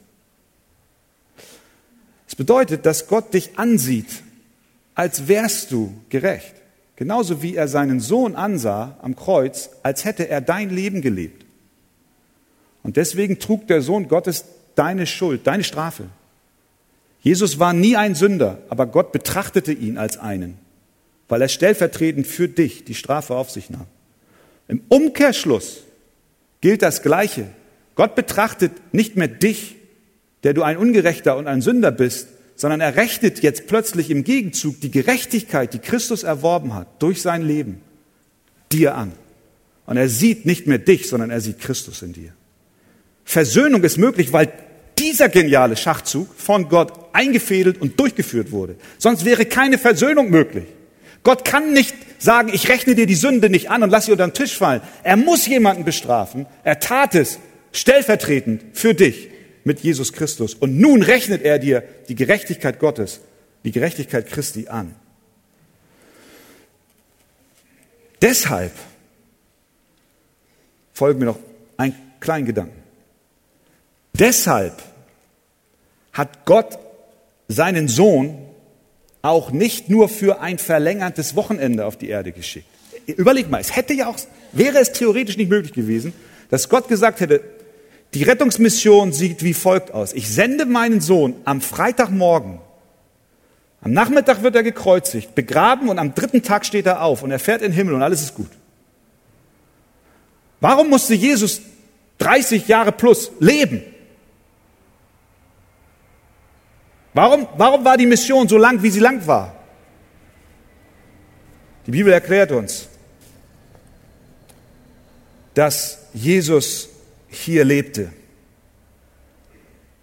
Es 2.27 2.35
bedeutet, 2.35 2.87
dass 2.87 3.09
Gott 3.09 3.35
dich 3.35 3.59
ansieht, 3.59 4.23
als 4.95 5.29
wärst 5.29 5.71
du 5.71 6.03
gerecht. 6.09 6.60
Genauso 7.01 7.41
wie 7.43 7.57
er 7.57 7.67
seinen 7.67 7.99
Sohn 7.99 8.37
ansah 8.37 8.99
am 9.01 9.17
Kreuz, 9.17 9.71
als 9.83 10.05
hätte 10.05 10.29
er 10.29 10.43
dein 10.43 10.69
Leben 10.69 11.01
gelebt. 11.01 11.47
Und 12.83 12.99
deswegen 12.99 13.39
trug 13.39 13.67
der 13.69 13.81
Sohn 13.81 14.07
Gottes 14.07 14.45
deine 14.75 15.07
Schuld, 15.07 15.47
deine 15.47 15.65
Strafe. 15.65 16.11
Jesus 17.23 17.59
war 17.59 17.73
nie 17.73 17.97
ein 17.97 18.15
Sünder, 18.15 18.59
aber 18.69 18.85
Gott 18.85 19.13
betrachtete 19.13 19.73
ihn 19.73 19.97
als 19.97 20.19
einen, 20.19 20.59
weil 21.31 21.41
er 21.41 21.49
stellvertretend 21.49 22.27
für 22.27 22.49
dich 22.49 22.85
die 22.85 22.95
Strafe 22.95 23.35
auf 23.35 23.51
sich 23.51 23.71
nahm. 23.71 23.87
Im 24.69 24.83
Umkehrschluss 24.91 25.85
gilt 26.61 26.83
das 26.83 27.01
Gleiche. 27.01 27.47
Gott 27.95 28.15
betrachtet 28.15 28.73
nicht 28.93 29.17
mehr 29.17 29.29
dich, 29.29 29.77
der 30.43 30.53
du 30.53 30.63
ein 30.63 30.77
Ungerechter 30.77 31.39
und 31.39 31.47
ein 31.47 31.63
Sünder 31.63 31.93
bist, 31.93 32.29
sondern 32.61 32.83
er 32.83 32.95
rechnet 32.97 33.43
jetzt 33.43 33.69
plötzlich 33.69 34.11
im 34.11 34.23
Gegenzug 34.23 34.83
die 34.83 34.91
Gerechtigkeit, 34.91 35.73
die 35.73 35.79
Christus 35.79 36.25
erworben 36.25 36.75
hat 36.75 36.89
durch 37.03 37.23
sein 37.23 37.41
Leben, 37.41 37.81
dir 38.71 38.97
an. 38.97 39.13
Und 39.87 39.97
er 39.97 40.11
sieht 40.11 40.45
nicht 40.45 40.67
mehr 40.67 40.77
dich, 40.77 41.09
sondern 41.09 41.31
er 41.31 41.41
sieht 41.41 41.59
Christus 41.59 42.03
in 42.03 42.13
dir. 42.13 42.35
Versöhnung 43.25 43.83
ist 43.83 43.97
möglich, 43.97 44.35
weil 44.35 44.53
dieser 44.99 45.31
geniale 45.31 45.75
Schachzug 45.75 46.35
von 46.37 46.69
Gott 46.69 46.93
eingefädelt 47.15 47.81
und 47.81 47.99
durchgeführt 47.99 48.53
wurde. 48.53 48.77
Sonst 48.99 49.25
wäre 49.25 49.47
keine 49.47 49.79
Versöhnung 49.79 50.29
möglich. 50.29 50.67
Gott 51.23 51.47
kann 51.47 51.73
nicht 51.73 51.97
sagen, 52.19 52.51
ich 52.53 52.69
rechne 52.69 52.95
dir 52.95 53.07
die 53.07 53.15
Sünde 53.15 53.49
nicht 53.49 53.71
an 53.71 53.83
und 53.83 53.89
lass 53.89 54.05
sie 54.05 54.13
unter 54.13 54.29
den 54.29 54.35
Tisch 54.35 54.59
fallen. 54.59 54.83
Er 55.03 55.17
muss 55.17 55.47
jemanden 55.47 55.87
bestrafen. 55.87 56.45
Er 56.63 56.79
tat 56.79 57.15
es 57.15 57.39
stellvertretend 57.73 58.63
für 58.75 58.93
dich 58.93 59.31
mit 59.71 59.79
Jesus 59.79 60.13
Christus. 60.13 60.55
Und 60.55 60.81
nun 60.81 61.01
rechnet 61.01 61.43
er 61.43 61.61
dir 61.61 61.85
die 62.09 62.17
Gerechtigkeit 62.17 62.81
Gottes, 62.81 63.21
die 63.63 63.71
Gerechtigkeit 63.71 64.27
Christi 64.27 64.67
an. 64.67 64.97
Deshalb 68.21 68.73
folgt 70.93 71.21
mir 71.21 71.27
noch 71.27 71.39
ein 71.77 71.95
kleiner 72.19 72.47
Gedanken. 72.47 72.83
Deshalb 74.13 74.83
hat 76.15 76.45
Gott 76.47 76.77
seinen 77.47 77.87
Sohn 77.87 78.39
auch 79.23 79.53
nicht 79.53 79.89
nur 79.89 80.09
für 80.09 80.41
ein 80.41 80.59
verlängertes 80.59 81.37
Wochenende 81.37 81.87
auf 81.87 81.97
die 81.97 82.09
Erde 82.09 82.33
geschickt. 82.33 82.67
Überleg 83.07 83.49
mal, 83.49 83.61
es 83.61 83.77
hätte 83.77 83.95
ja 83.95 84.09
auch, 84.09 84.19
wäre 84.51 84.79
es 84.79 84.91
theoretisch 84.91 85.37
nicht 85.37 85.49
möglich 85.49 85.73
gewesen, 85.73 86.13
dass 86.49 86.69
Gott 86.69 86.89
gesagt 86.89 87.21
hätte, 87.21 87.60
die 88.15 88.25
Rettungsmission 88.25 89.13
sieht 89.13 89.43
wie 89.45 89.55
folgt 89.55 89.93
aus. 89.93 90.13
Ich 90.13 90.29
sende 90.29 90.67
meinen 90.67 91.01
Sohn 91.01 91.37
am 91.45 91.61
Freitagmorgen. 91.61 92.59
Am 93.83 93.93
Nachmittag 93.93 94.43
wird 94.43 94.57
er 94.57 94.63
gekreuzigt, 94.63 95.35
begraben 95.35 95.89
und 95.89 95.99
am 95.99 96.15
dritten 96.15 96.43
Tag 96.43 96.67
steht 96.67 96.87
er 96.87 97.03
auf 97.03 97.23
und 97.23 97.31
er 97.31 97.39
fährt 97.39 97.63
in 97.63 97.71
den 97.71 97.77
Himmel 97.77 97.95
und 97.95 98.03
alles 98.03 98.21
ist 98.21 98.35
gut. 98.35 98.51
Warum 100.61 100.91
musste 100.91 101.15
Jesus 101.15 101.63
30 102.19 102.69
Jahre 102.69 102.93
plus 102.93 103.31
leben? 103.39 103.83
Warum, 107.15 107.49
warum 107.57 107.85
war 107.85 107.97
die 107.97 108.07
Mission 108.07 108.47
so 108.49 108.59
lang, 108.59 108.83
wie 108.83 108.91
sie 108.91 109.01
lang 109.01 109.27
war? 109.27 109.55
Die 111.87 111.91
Bibel 111.91 112.13
erklärt 112.13 112.53
uns, 112.53 112.89
dass 115.55 116.07
Jesus 116.13 116.89
hier 117.31 117.65
lebte, 117.65 118.13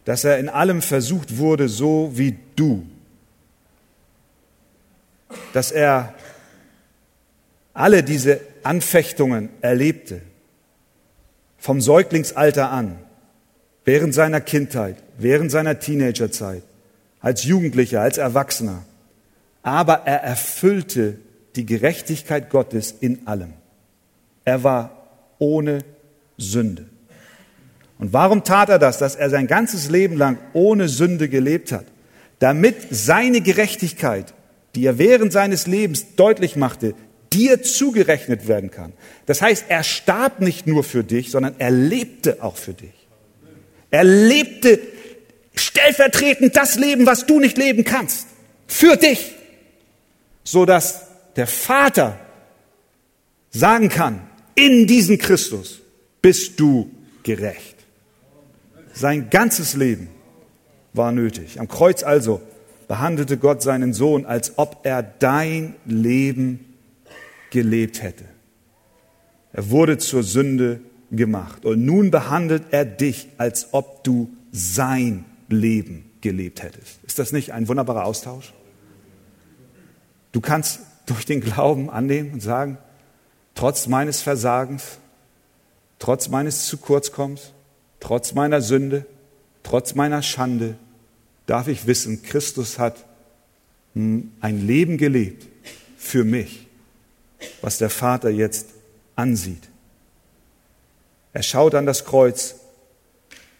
dass 0.05 0.23
er 0.23 0.39
in 0.39 0.49
allem 0.49 0.81
versucht 0.81 1.37
wurde, 1.37 1.67
so 1.67 2.11
wie 2.15 2.37
du, 2.55 2.85
dass 5.53 5.71
er 5.71 6.15
alle 7.73 8.03
diese 8.03 8.39
Anfechtungen 8.63 9.49
erlebte, 9.61 10.21
vom 11.57 11.81
Säuglingsalter 11.81 12.71
an, 12.71 12.97
während 13.83 14.13
seiner 14.13 14.41
Kindheit, 14.41 14.95
während 15.17 15.51
seiner 15.51 15.79
Teenagerzeit, 15.79 16.63
als 17.19 17.43
Jugendlicher, 17.43 18.01
als 18.01 18.17
Erwachsener. 18.17 18.83
Aber 19.63 20.03
er 20.05 20.23
erfüllte 20.23 21.17
die 21.55 21.65
Gerechtigkeit 21.65 22.49
Gottes 22.49 22.95
in 22.99 23.27
allem. 23.27 23.53
Er 24.45 24.63
war 24.63 25.07
ohne 25.39 25.79
Sünde. 26.37 26.85
Und 27.99 28.13
warum 28.13 28.43
tat 28.43 28.69
er 28.69 28.79
das? 28.79 28.97
Dass 28.97 29.15
er 29.15 29.29
sein 29.29 29.47
ganzes 29.47 29.89
Leben 29.89 30.17
lang 30.17 30.37
ohne 30.53 30.87
Sünde 30.87 31.29
gelebt 31.29 31.71
hat. 31.71 31.85
Damit 32.39 32.75
seine 32.91 33.41
Gerechtigkeit, 33.41 34.33
die 34.75 34.85
er 34.85 34.99
während 34.99 35.33
seines 35.33 35.65
Lebens 35.65 36.15
deutlich 36.15 36.55
machte, 36.55 36.93
dir 37.33 37.63
zugerechnet 37.63 38.47
werden 38.47 38.71
kann. 38.71 38.93
Das 39.25 39.41
heißt, 39.41 39.65
er 39.69 39.83
starb 39.83 40.39
nicht 40.39 40.67
nur 40.67 40.83
für 40.83 41.03
dich, 41.03 41.31
sondern 41.31 41.55
er 41.57 41.71
lebte 41.71 42.43
auch 42.43 42.57
für 42.57 42.73
dich. 42.73 43.07
Er 43.89 44.03
lebte 44.03 44.79
stellvertretend 45.55 46.55
das 46.55 46.75
Leben, 46.75 47.05
was 47.05 47.25
du 47.25 47.39
nicht 47.39 47.57
leben 47.57 47.83
kannst. 47.83 48.27
Für 48.67 48.95
dich. 48.95 49.33
So 50.43 50.65
dass 50.65 51.07
der 51.35 51.47
Vater 51.47 52.19
sagen 53.51 53.89
kann, 53.89 54.21
in 54.55 54.87
diesen 54.87 55.17
Christus 55.17 55.81
bist 56.21 56.59
du 56.59 56.91
gerecht. 57.23 57.76
Sein 58.97 59.29
ganzes 59.29 59.75
Leben 59.75 60.09
war 60.93 61.11
nötig. 61.11 61.59
Am 61.59 61.67
Kreuz 61.67 62.01
also 62.01 62.41
behandelte 62.87 63.37
Gott 63.37 63.61
seinen 63.61 63.93
Sohn, 63.93 64.25
als 64.25 64.57
ob 64.57 64.79
er 64.83 65.03
dein 65.03 65.75
Leben 65.85 66.65
gelebt 67.51 68.01
hätte. 68.01 68.25
Er 69.53 69.69
wurde 69.69 69.99
zur 69.99 70.23
Sünde 70.23 70.79
gemacht. 71.11 71.63
Und 71.63 71.85
nun 71.85 72.09
behandelt 72.09 72.63
er 72.71 72.85
dich, 72.85 73.29
als 73.37 73.67
ob 73.71 74.03
du 74.03 74.31
sein 74.51 75.25
Leben 75.47 76.11
gelebt 76.21 76.63
hättest. 76.63 77.03
Ist 77.05 77.19
das 77.19 77.31
nicht 77.31 77.53
ein 77.53 77.67
wunderbarer 77.67 78.03
Austausch? 78.03 78.51
Du 80.31 80.41
kannst 80.41 80.79
durch 81.05 81.25
den 81.25 81.41
Glauben 81.41 81.91
annehmen 81.91 82.33
und 82.33 82.41
sagen, 82.41 82.79
trotz 83.53 83.85
meines 83.85 84.21
Versagens, 84.21 84.97
trotz 85.99 86.29
meines 86.29 86.65
zu 86.65 86.77
kurzkommens, 86.77 87.53
trotz 87.99 88.33
meiner 88.33 88.61
Sünde, 88.61 89.05
trotz 89.63 89.95
meiner 89.95 90.21
Schande, 90.21 90.75
darf 91.45 91.67
ich 91.67 91.87
wissen, 91.87 92.23
Christus 92.23 92.77
hat 92.79 93.05
hm, 93.93 94.31
ein 94.39 94.65
Leben 94.65 94.97
gelebt 94.97 95.47
für 95.97 96.23
mich, 96.23 96.67
was 97.61 97.77
der 97.77 97.89
Vater 97.89 98.29
jetzt 98.29 98.67
ansieht. 99.15 99.69
Er 101.33 101.43
schaut 101.43 101.75
an 101.75 101.85
das 101.85 102.05
Kreuz, 102.05 102.55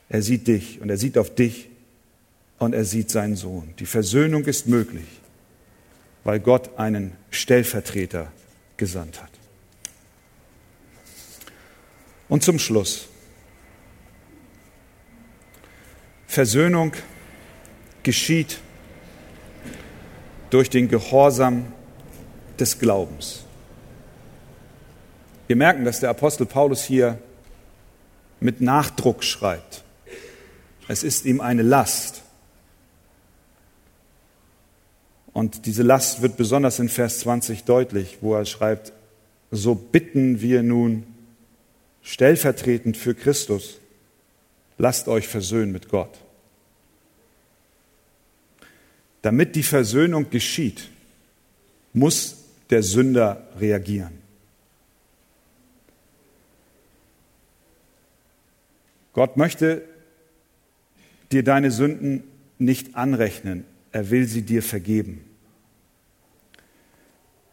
er 0.09 0.21
sieht 0.21 0.47
dich 0.47 0.81
und 0.81 0.89
er 0.89 0.97
sieht 0.97 1.17
auf 1.17 1.33
dich 1.33 1.69
und 2.59 2.73
er 2.73 2.85
sieht 2.85 3.11
seinen 3.11 3.35
Sohn. 3.35 3.73
Die 3.79 3.85
Versöhnung 3.85 4.45
ist 4.45 4.67
möglich, 4.67 5.07
weil 6.23 6.39
Gott 6.39 6.77
einen 6.77 7.13
Stellvertreter 7.29 8.31
gesandt 8.77 9.21
hat. 9.21 9.31
Und 12.29 12.43
zum 12.43 12.59
Schluss. 12.59 13.07
Versöhnung 16.27 16.93
geschieht 18.03 18.59
durch 20.49 20.69
den 20.69 20.87
Gehorsam 20.87 21.65
des 22.59 22.77
Glaubens. 22.77 23.43
Wir 25.47 25.55
merken, 25.55 25.85
dass 25.85 26.01
der 26.01 26.09
Apostel 26.09 26.45
Paulus 26.45 26.83
hier 26.83 27.17
mit 28.39 28.61
Nachdruck 28.61 29.23
schreibt. 29.23 29.83
Es 30.87 31.03
ist 31.03 31.25
ihm 31.25 31.41
eine 31.41 31.63
Last. 31.63 32.21
Und 35.33 35.65
diese 35.65 35.83
Last 35.83 36.21
wird 36.21 36.37
besonders 36.37 36.79
in 36.79 36.89
Vers 36.89 37.19
20 37.19 37.63
deutlich, 37.63 38.17
wo 38.21 38.35
er 38.35 38.45
schreibt, 38.45 38.91
so 39.51 39.75
bitten 39.75 40.41
wir 40.41 40.63
nun 40.63 41.03
stellvertretend 42.01 42.97
für 42.97 43.15
Christus, 43.15 43.79
lasst 44.77 45.07
euch 45.07 45.27
versöhnen 45.27 45.71
mit 45.71 45.89
Gott. 45.89 46.17
Damit 49.21 49.55
die 49.55 49.63
Versöhnung 49.63 50.29
geschieht, 50.29 50.89
muss 51.93 52.45
der 52.69 52.83
Sünder 52.83 53.47
reagieren. 53.59 54.17
Gott 59.13 59.35
möchte 59.35 59.83
dir 61.31 61.43
deine 61.43 61.71
Sünden 61.71 62.23
nicht 62.59 62.95
anrechnen, 62.95 63.65
er 63.91 64.09
will 64.11 64.27
sie 64.27 64.43
dir 64.43 64.61
vergeben. 64.61 65.25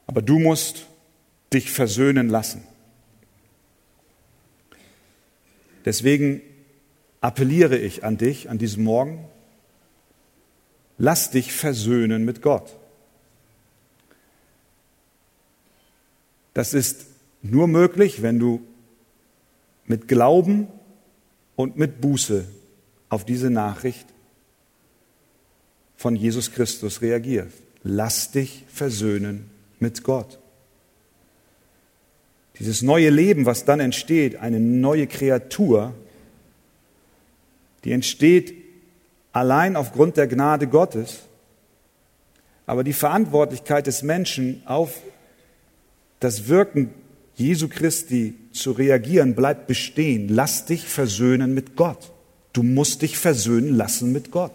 Aber 0.06 0.20
du 0.20 0.38
musst 0.38 0.86
dich 1.52 1.70
versöhnen 1.70 2.28
lassen. 2.28 2.62
Deswegen 5.84 6.42
appelliere 7.24 7.78
ich 7.78 8.04
an 8.04 8.18
dich 8.18 8.50
an 8.50 8.58
diesem 8.58 8.84
Morgen, 8.84 9.24
lass 10.98 11.30
dich 11.30 11.54
versöhnen 11.54 12.26
mit 12.26 12.42
Gott. 12.42 12.76
Das 16.52 16.74
ist 16.74 17.06
nur 17.40 17.66
möglich, 17.66 18.20
wenn 18.20 18.38
du 18.38 18.60
mit 19.86 20.06
Glauben 20.06 20.68
und 21.56 21.78
mit 21.78 22.02
Buße 22.02 22.44
auf 23.08 23.24
diese 23.24 23.48
Nachricht 23.48 24.06
von 25.96 26.16
Jesus 26.16 26.52
Christus 26.52 27.00
reagierst. 27.00 27.56
Lass 27.84 28.32
dich 28.32 28.64
versöhnen 28.68 29.48
mit 29.78 30.04
Gott. 30.04 30.38
Dieses 32.58 32.82
neue 32.82 33.08
Leben, 33.08 33.46
was 33.46 33.64
dann 33.64 33.80
entsteht, 33.80 34.36
eine 34.36 34.60
neue 34.60 35.06
Kreatur, 35.06 35.94
die 37.84 37.92
entsteht 37.92 38.54
allein 39.32 39.76
aufgrund 39.76 40.16
der 40.16 40.26
Gnade 40.26 40.66
Gottes, 40.66 41.20
aber 42.66 42.82
die 42.82 42.92
Verantwortlichkeit 42.92 43.86
des 43.86 44.02
Menschen 44.02 44.62
auf 44.64 45.02
das 46.20 46.48
Wirken 46.48 46.94
Jesu 47.36 47.68
Christi 47.68 48.34
zu 48.52 48.72
reagieren, 48.72 49.34
bleibt 49.34 49.66
bestehen. 49.66 50.28
Lass 50.28 50.64
dich 50.64 50.86
versöhnen 50.86 51.52
mit 51.52 51.76
Gott. 51.76 52.12
Du 52.52 52.62
musst 52.62 53.02
dich 53.02 53.18
versöhnen 53.18 53.74
lassen 53.76 54.12
mit 54.12 54.30
Gott. 54.30 54.52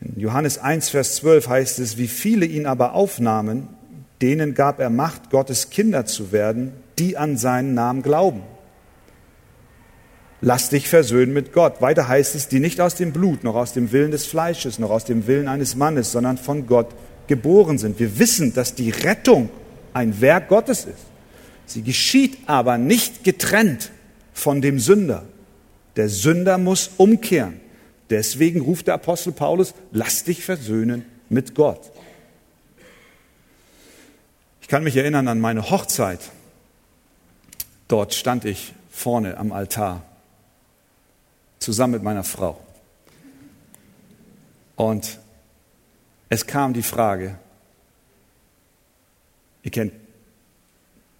In 0.00 0.20
Johannes 0.20 0.58
1, 0.58 0.90
Vers 0.90 1.16
12 1.16 1.48
heißt 1.48 1.78
es, 1.80 1.98
wie 1.98 2.08
viele 2.08 2.46
ihn 2.46 2.66
aber 2.66 2.94
aufnahmen, 2.94 3.68
denen 4.22 4.54
gab 4.54 4.78
er 4.78 4.90
Macht, 4.90 5.30
Gottes 5.30 5.70
Kinder 5.70 6.06
zu 6.06 6.30
werden, 6.30 6.72
die 6.98 7.16
an 7.16 7.36
seinen 7.36 7.74
Namen 7.74 8.02
glauben. 8.02 8.42
Lass 10.46 10.68
dich 10.68 10.90
versöhnen 10.90 11.32
mit 11.32 11.54
Gott. 11.54 11.80
Weiter 11.80 12.06
heißt 12.06 12.34
es, 12.34 12.48
die 12.48 12.60
nicht 12.60 12.78
aus 12.78 12.96
dem 12.96 13.14
Blut, 13.14 13.44
noch 13.44 13.54
aus 13.54 13.72
dem 13.72 13.92
Willen 13.92 14.10
des 14.10 14.26
Fleisches, 14.26 14.78
noch 14.78 14.90
aus 14.90 15.06
dem 15.06 15.26
Willen 15.26 15.48
eines 15.48 15.74
Mannes, 15.74 16.12
sondern 16.12 16.36
von 16.36 16.66
Gott 16.66 16.88
geboren 17.28 17.78
sind. 17.78 17.98
Wir 17.98 18.18
wissen, 18.18 18.52
dass 18.52 18.74
die 18.74 18.90
Rettung 18.90 19.48
ein 19.94 20.20
Werk 20.20 20.48
Gottes 20.48 20.84
ist. 20.84 21.06
Sie 21.64 21.80
geschieht 21.80 22.36
aber 22.44 22.76
nicht 22.76 23.24
getrennt 23.24 23.90
von 24.34 24.60
dem 24.60 24.78
Sünder. 24.80 25.24
Der 25.96 26.10
Sünder 26.10 26.58
muss 26.58 26.90
umkehren. 26.98 27.58
Deswegen 28.10 28.60
ruft 28.60 28.88
der 28.88 28.94
Apostel 28.94 29.32
Paulus, 29.32 29.72
lass 29.92 30.24
dich 30.24 30.44
versöhnen 30.44 31.06
mit 31.30 31.54
Gott. 31.54 31.90
Ich 34.60 34.68
kann 34.68 34.84
mich 34.84 34.98
erinnern 34.98 35.26
an 35.26 35.40
meine 35.40 35.70
Hochzeit. 35.70 36.20
Dort 37.88 38.12
stand 38.12 38.44
ich 38.44 38.74
vorne 38.90 39.38
am 39.38 39.50
Altar, 39.50 40.04
zusammen 41.64 41.94
mit 41.94 42.02
meiner 42.02 42.24
Frau. 42.24 42.60
Und 44.76 45.18
es 46.28 46.46
kam 46.46 46.74
die 46.74 46.82
Frage, 46.82 47.38
ihr 49.62 49.70
kennt 49.70 49.92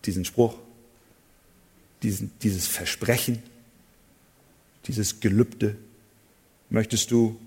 diesen 0.04 0.24
Spruch, 0.24 0.56
diesen, 2.02 2.32
dieses 2.40 2.66
Versprechen, 2.66 3.42
dieses 4.86 5.20
Gelübde. 5.20 5.76
Möchtest 6.68 7.10
du 7.10 7.40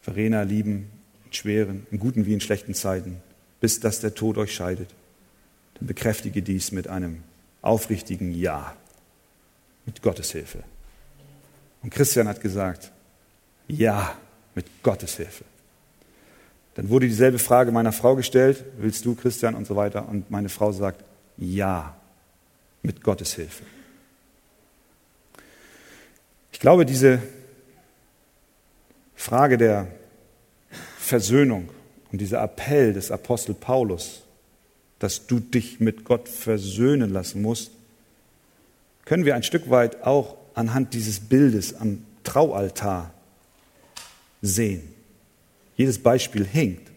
Verena 0.00 0.42
lieben, 0.42 0.90
in 1.26 1.32
schweren, 1.32 1.86
in 1.90 1.98
guten 1.98 2.26
wie 2.26 2.34
in 2.34 2.40
schlechten 2.40 2.74
Zeiten? 2.74 3.20
bis 3.62 3.78
dass 3.78 4.00
der 4.00 4.14
Tod 4.14 4.38
euch 4.38 4.52
scheidet. 4.52 4.90
Dann 5.74 5.86
bekräftige 5.86 6.42
dies 6.42 6.72
mit 6.72 6.88
einem 6.88 7.22
aufrichtigen 7.62 8.34
Ja, 8.34 8.76
mit 9.86 10.02
Gottes 10.02 10.32
Hilfe. 10.32 10.64
Und 11.82 11.90
Christian 11.90 12.28
hat 12.28 12.40
gesagt, 12.40 12.92
ja, 13.68 14.16
mit 14.54 14.66
Gottes 14.82 15.16
Hilfe. 15.16 15.44
Dann 16.74 16.88
wurde 16.88 17.06
dieselbe 17.06 17.38
Frage 17.38 17.72
meiner 17.72 17.92
Frau 17.92 18.16
gestellt, 18.16 18.64
willst 18.78 19.04
du, 19.04 19.14
Christian, 19.14 19.54
und 19.54 19.66
so 19.66 19.76
weiter. 19.76 20.08
Und 20.08 20.30
meine 20.30 20.48
Frau 20.48 20.72
sagt, 20.72 21.04
ja, 21.36 21.94
mit 22.82 23.02
Gottes 23.02 23.34
Hilfe. 23.34 23.64
Ich 26.52 26.60
glaube, 26.60 26.86
diese 26.86 27.20
Frage 29.14 29.58
der 29.58 29.88
Versöhnung 30.98 31.68
und 32.10 32.20
dieser 32.20 32.42
Appell 32.42 32.92
des 32.92 33.10
Apostel 33.10 33.54
Paulus, 33.54 34.22
dass 34.98 35.26
du 35.26 35.40
dich 35.40 35.80
mit 35.80 36.04
Gott 36.04 36.28
versöhnen 36.28 37.10
lassen 37.10 37.42
musst, 37.42 37.72
können 39.04 39.24
wir 39.24 39.34
ein 39.34 39.42
Stück 39.42 39.68
weit 39.68 40.02
auch 40.04 40.36
anhand 40.54 40.94
dieses 40.94 41.20
Bildes 41.20 41.74
am 41.74 42.04
Traualtar 42.24 43.12
sehen. 44.40 44.82
Jedes 45.76 46.02
Beispiel 46.02 46.44
hinkt. 46.44 46.90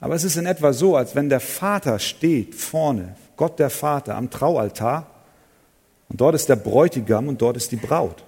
Aber 0.00 0.14
es 0.14 0.24
ist 0.24 0.36
in 0.36 0.46
etwa 0.46 0.72
so, 0.72 0.96
als 0.96 1.14
wenn 1.14 1.28
der 1.28 1.40
Vater 1.40 1.98
steht 1.98 2.54
vorne, 2.54 3.16
Gott 3.36 3.58
der 3.58 3.70
Vater 3.70 4.16
am 4.16 4.30
Traualtar, 4.30 5.06
und 6.08 6.20
dort 6.20 6.34
ist 6.34 6.48
der 6.48 6.56
Bräutigam 6.56 7.28
und 7.28 7.40
dort 7.40 7.56
ist 7.56 7.70
die 7.70 7.76
Braut. 7.76 8.24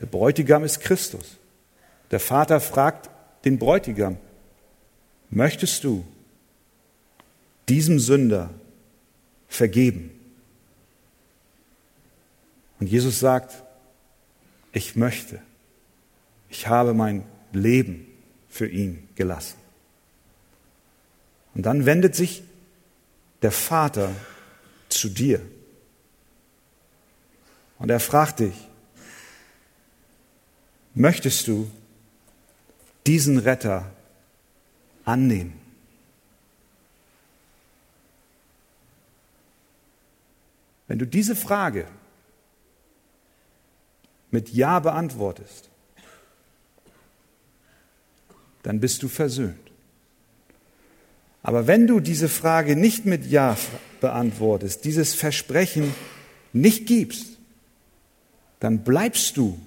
Der 0.00 0.06
Bräutigam 0.06 0.62
ist 0.62 0.80
Christus. 0.80 1.38
Der 2.10 2.20
Vater 2.20 2.60
fragt 2.60 3.10
den 3.44 3.58
Bräutigam, 3.58 4.16
Möchtest 5.34 5.82
du 5.82 6.04
diesem 7.68 7.98
Sünder 7.98 8.50
vergeben? 9.48 10.11
Und 12.82 12.88
Jesus 12.88 13.20
sagt, 13.20 13.62
ich 14.72 14.96
möchte, 14.96 15.40
ich 16.50 16.66
habe 16.66 16.94
mein 16.94 17.22
Leben 17.52 18.08
für 18.48 18.66
ihn 18.66 19.08
gelassen. 19.14 19.56
Und 21.54 21.62
dann 21.64 21.86
wendet 21.86 22.16
sich 22.16 22.42
der 23.40 23.52
Vater 23.52 24.10
zu 24.88 25.08
dir. 25.08 25.40
Und 27.78 27.88
er 27.88 28.00
fragt 28.00 28.40
dich, 28.40 28.68
möchtest 30.92 31.46
du 31.46 31.70
diesen 33.06 33.38
Retter 33.38 33.92
annehmen. 35.04 35.52
Wenn 40.88 40.98
du 40.98 41.06
diese 41.06 41.36
Frage 41.36 41.86
mit 44.32 44.48
Ja 44.48 44.80
beantwortest, 44.80 45.70
dann 48.64 48.80
bist 48.80 49.02
du 49.02 49.08
versöhnt. 49.08 49.56
Aber 51.42 51.66
wenn 51.66 51.86
du 51.86 52.00
diese 52.00 52.28
Frage 52.28 52.76
nicht 52.76 53.04
mit 53.04 53.26
Ja 53.26 53.56
beantwortest, 54.00 54.84
dieses 54.84 55.14
Versprechen 55.14 55.94
nicht 56.52 56.86
gibst, 56.86 57.38
dann 58.60 58.84
bleibst 58.84 59.36
du 59.36 59.58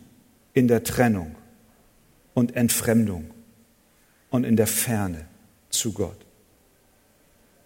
in 0.54 0.68
der 0.68 0.84
Trennung 0.84 1.36
und 2.34 2.56
Entfremdung 2.56 3.30
und 4.30 4.46
in 4.46 4.56
der 4.56 4.68
Ferne 4.68 5.28
zu 5.70 5.92
Gott. 5.92 6.26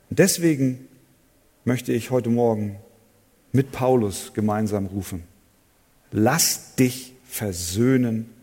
Und 0.09 0.17
deswegen 0.17 0.87
möchte 1.65 1.93
ich 1.93 2.09
heute 2.09 2.29
Morgen 2.29 2.79
mit 3.51 3.71
Paulus 3.71 4.33
gemeinsam 4.33 4.87
rufen. 4.87 5.28
Lass 6.11 6.75
dich 6.75 7.13
versöhnen 7.25 8.33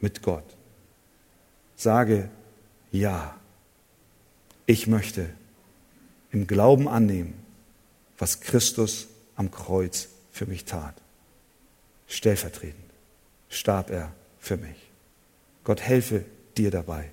mit 0.00 0.22
Gott. 0.22 0.44
Sage 1.76 2.28
ja. 2.92 3.38
Ich 4.66 4.86
möchte 4.86 5.28
im 6.30 6.46
Glauben 6.46 6.88
annehmen, 6.88 7.34
was 8.18 8.40
Christus 8.40 9.08
am 9.36 9.50
Kreuz 9.50 10.08
für 10.32 10.46
mich 10.46 10.64
tat. 10.64 10.94
Stellvertretend 12.06 12.84
starb 13.48 13.90
er 13.90 14.12
für 14.38 14.56
mich. 14.56 14.76
Gott 15.64 15.80
helfe 15.80 16.24
dir 16.56 16.70
dabei, 16.70 17.10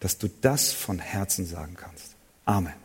dass 0.00 0.18
du 0.18 0.28
das 0.40 0.72
von 0.72 0.98
Herzen 0.98 1.46
sagen 1.46 1.76
kannst. 1.76 2.14
Amen. 2.44 2.81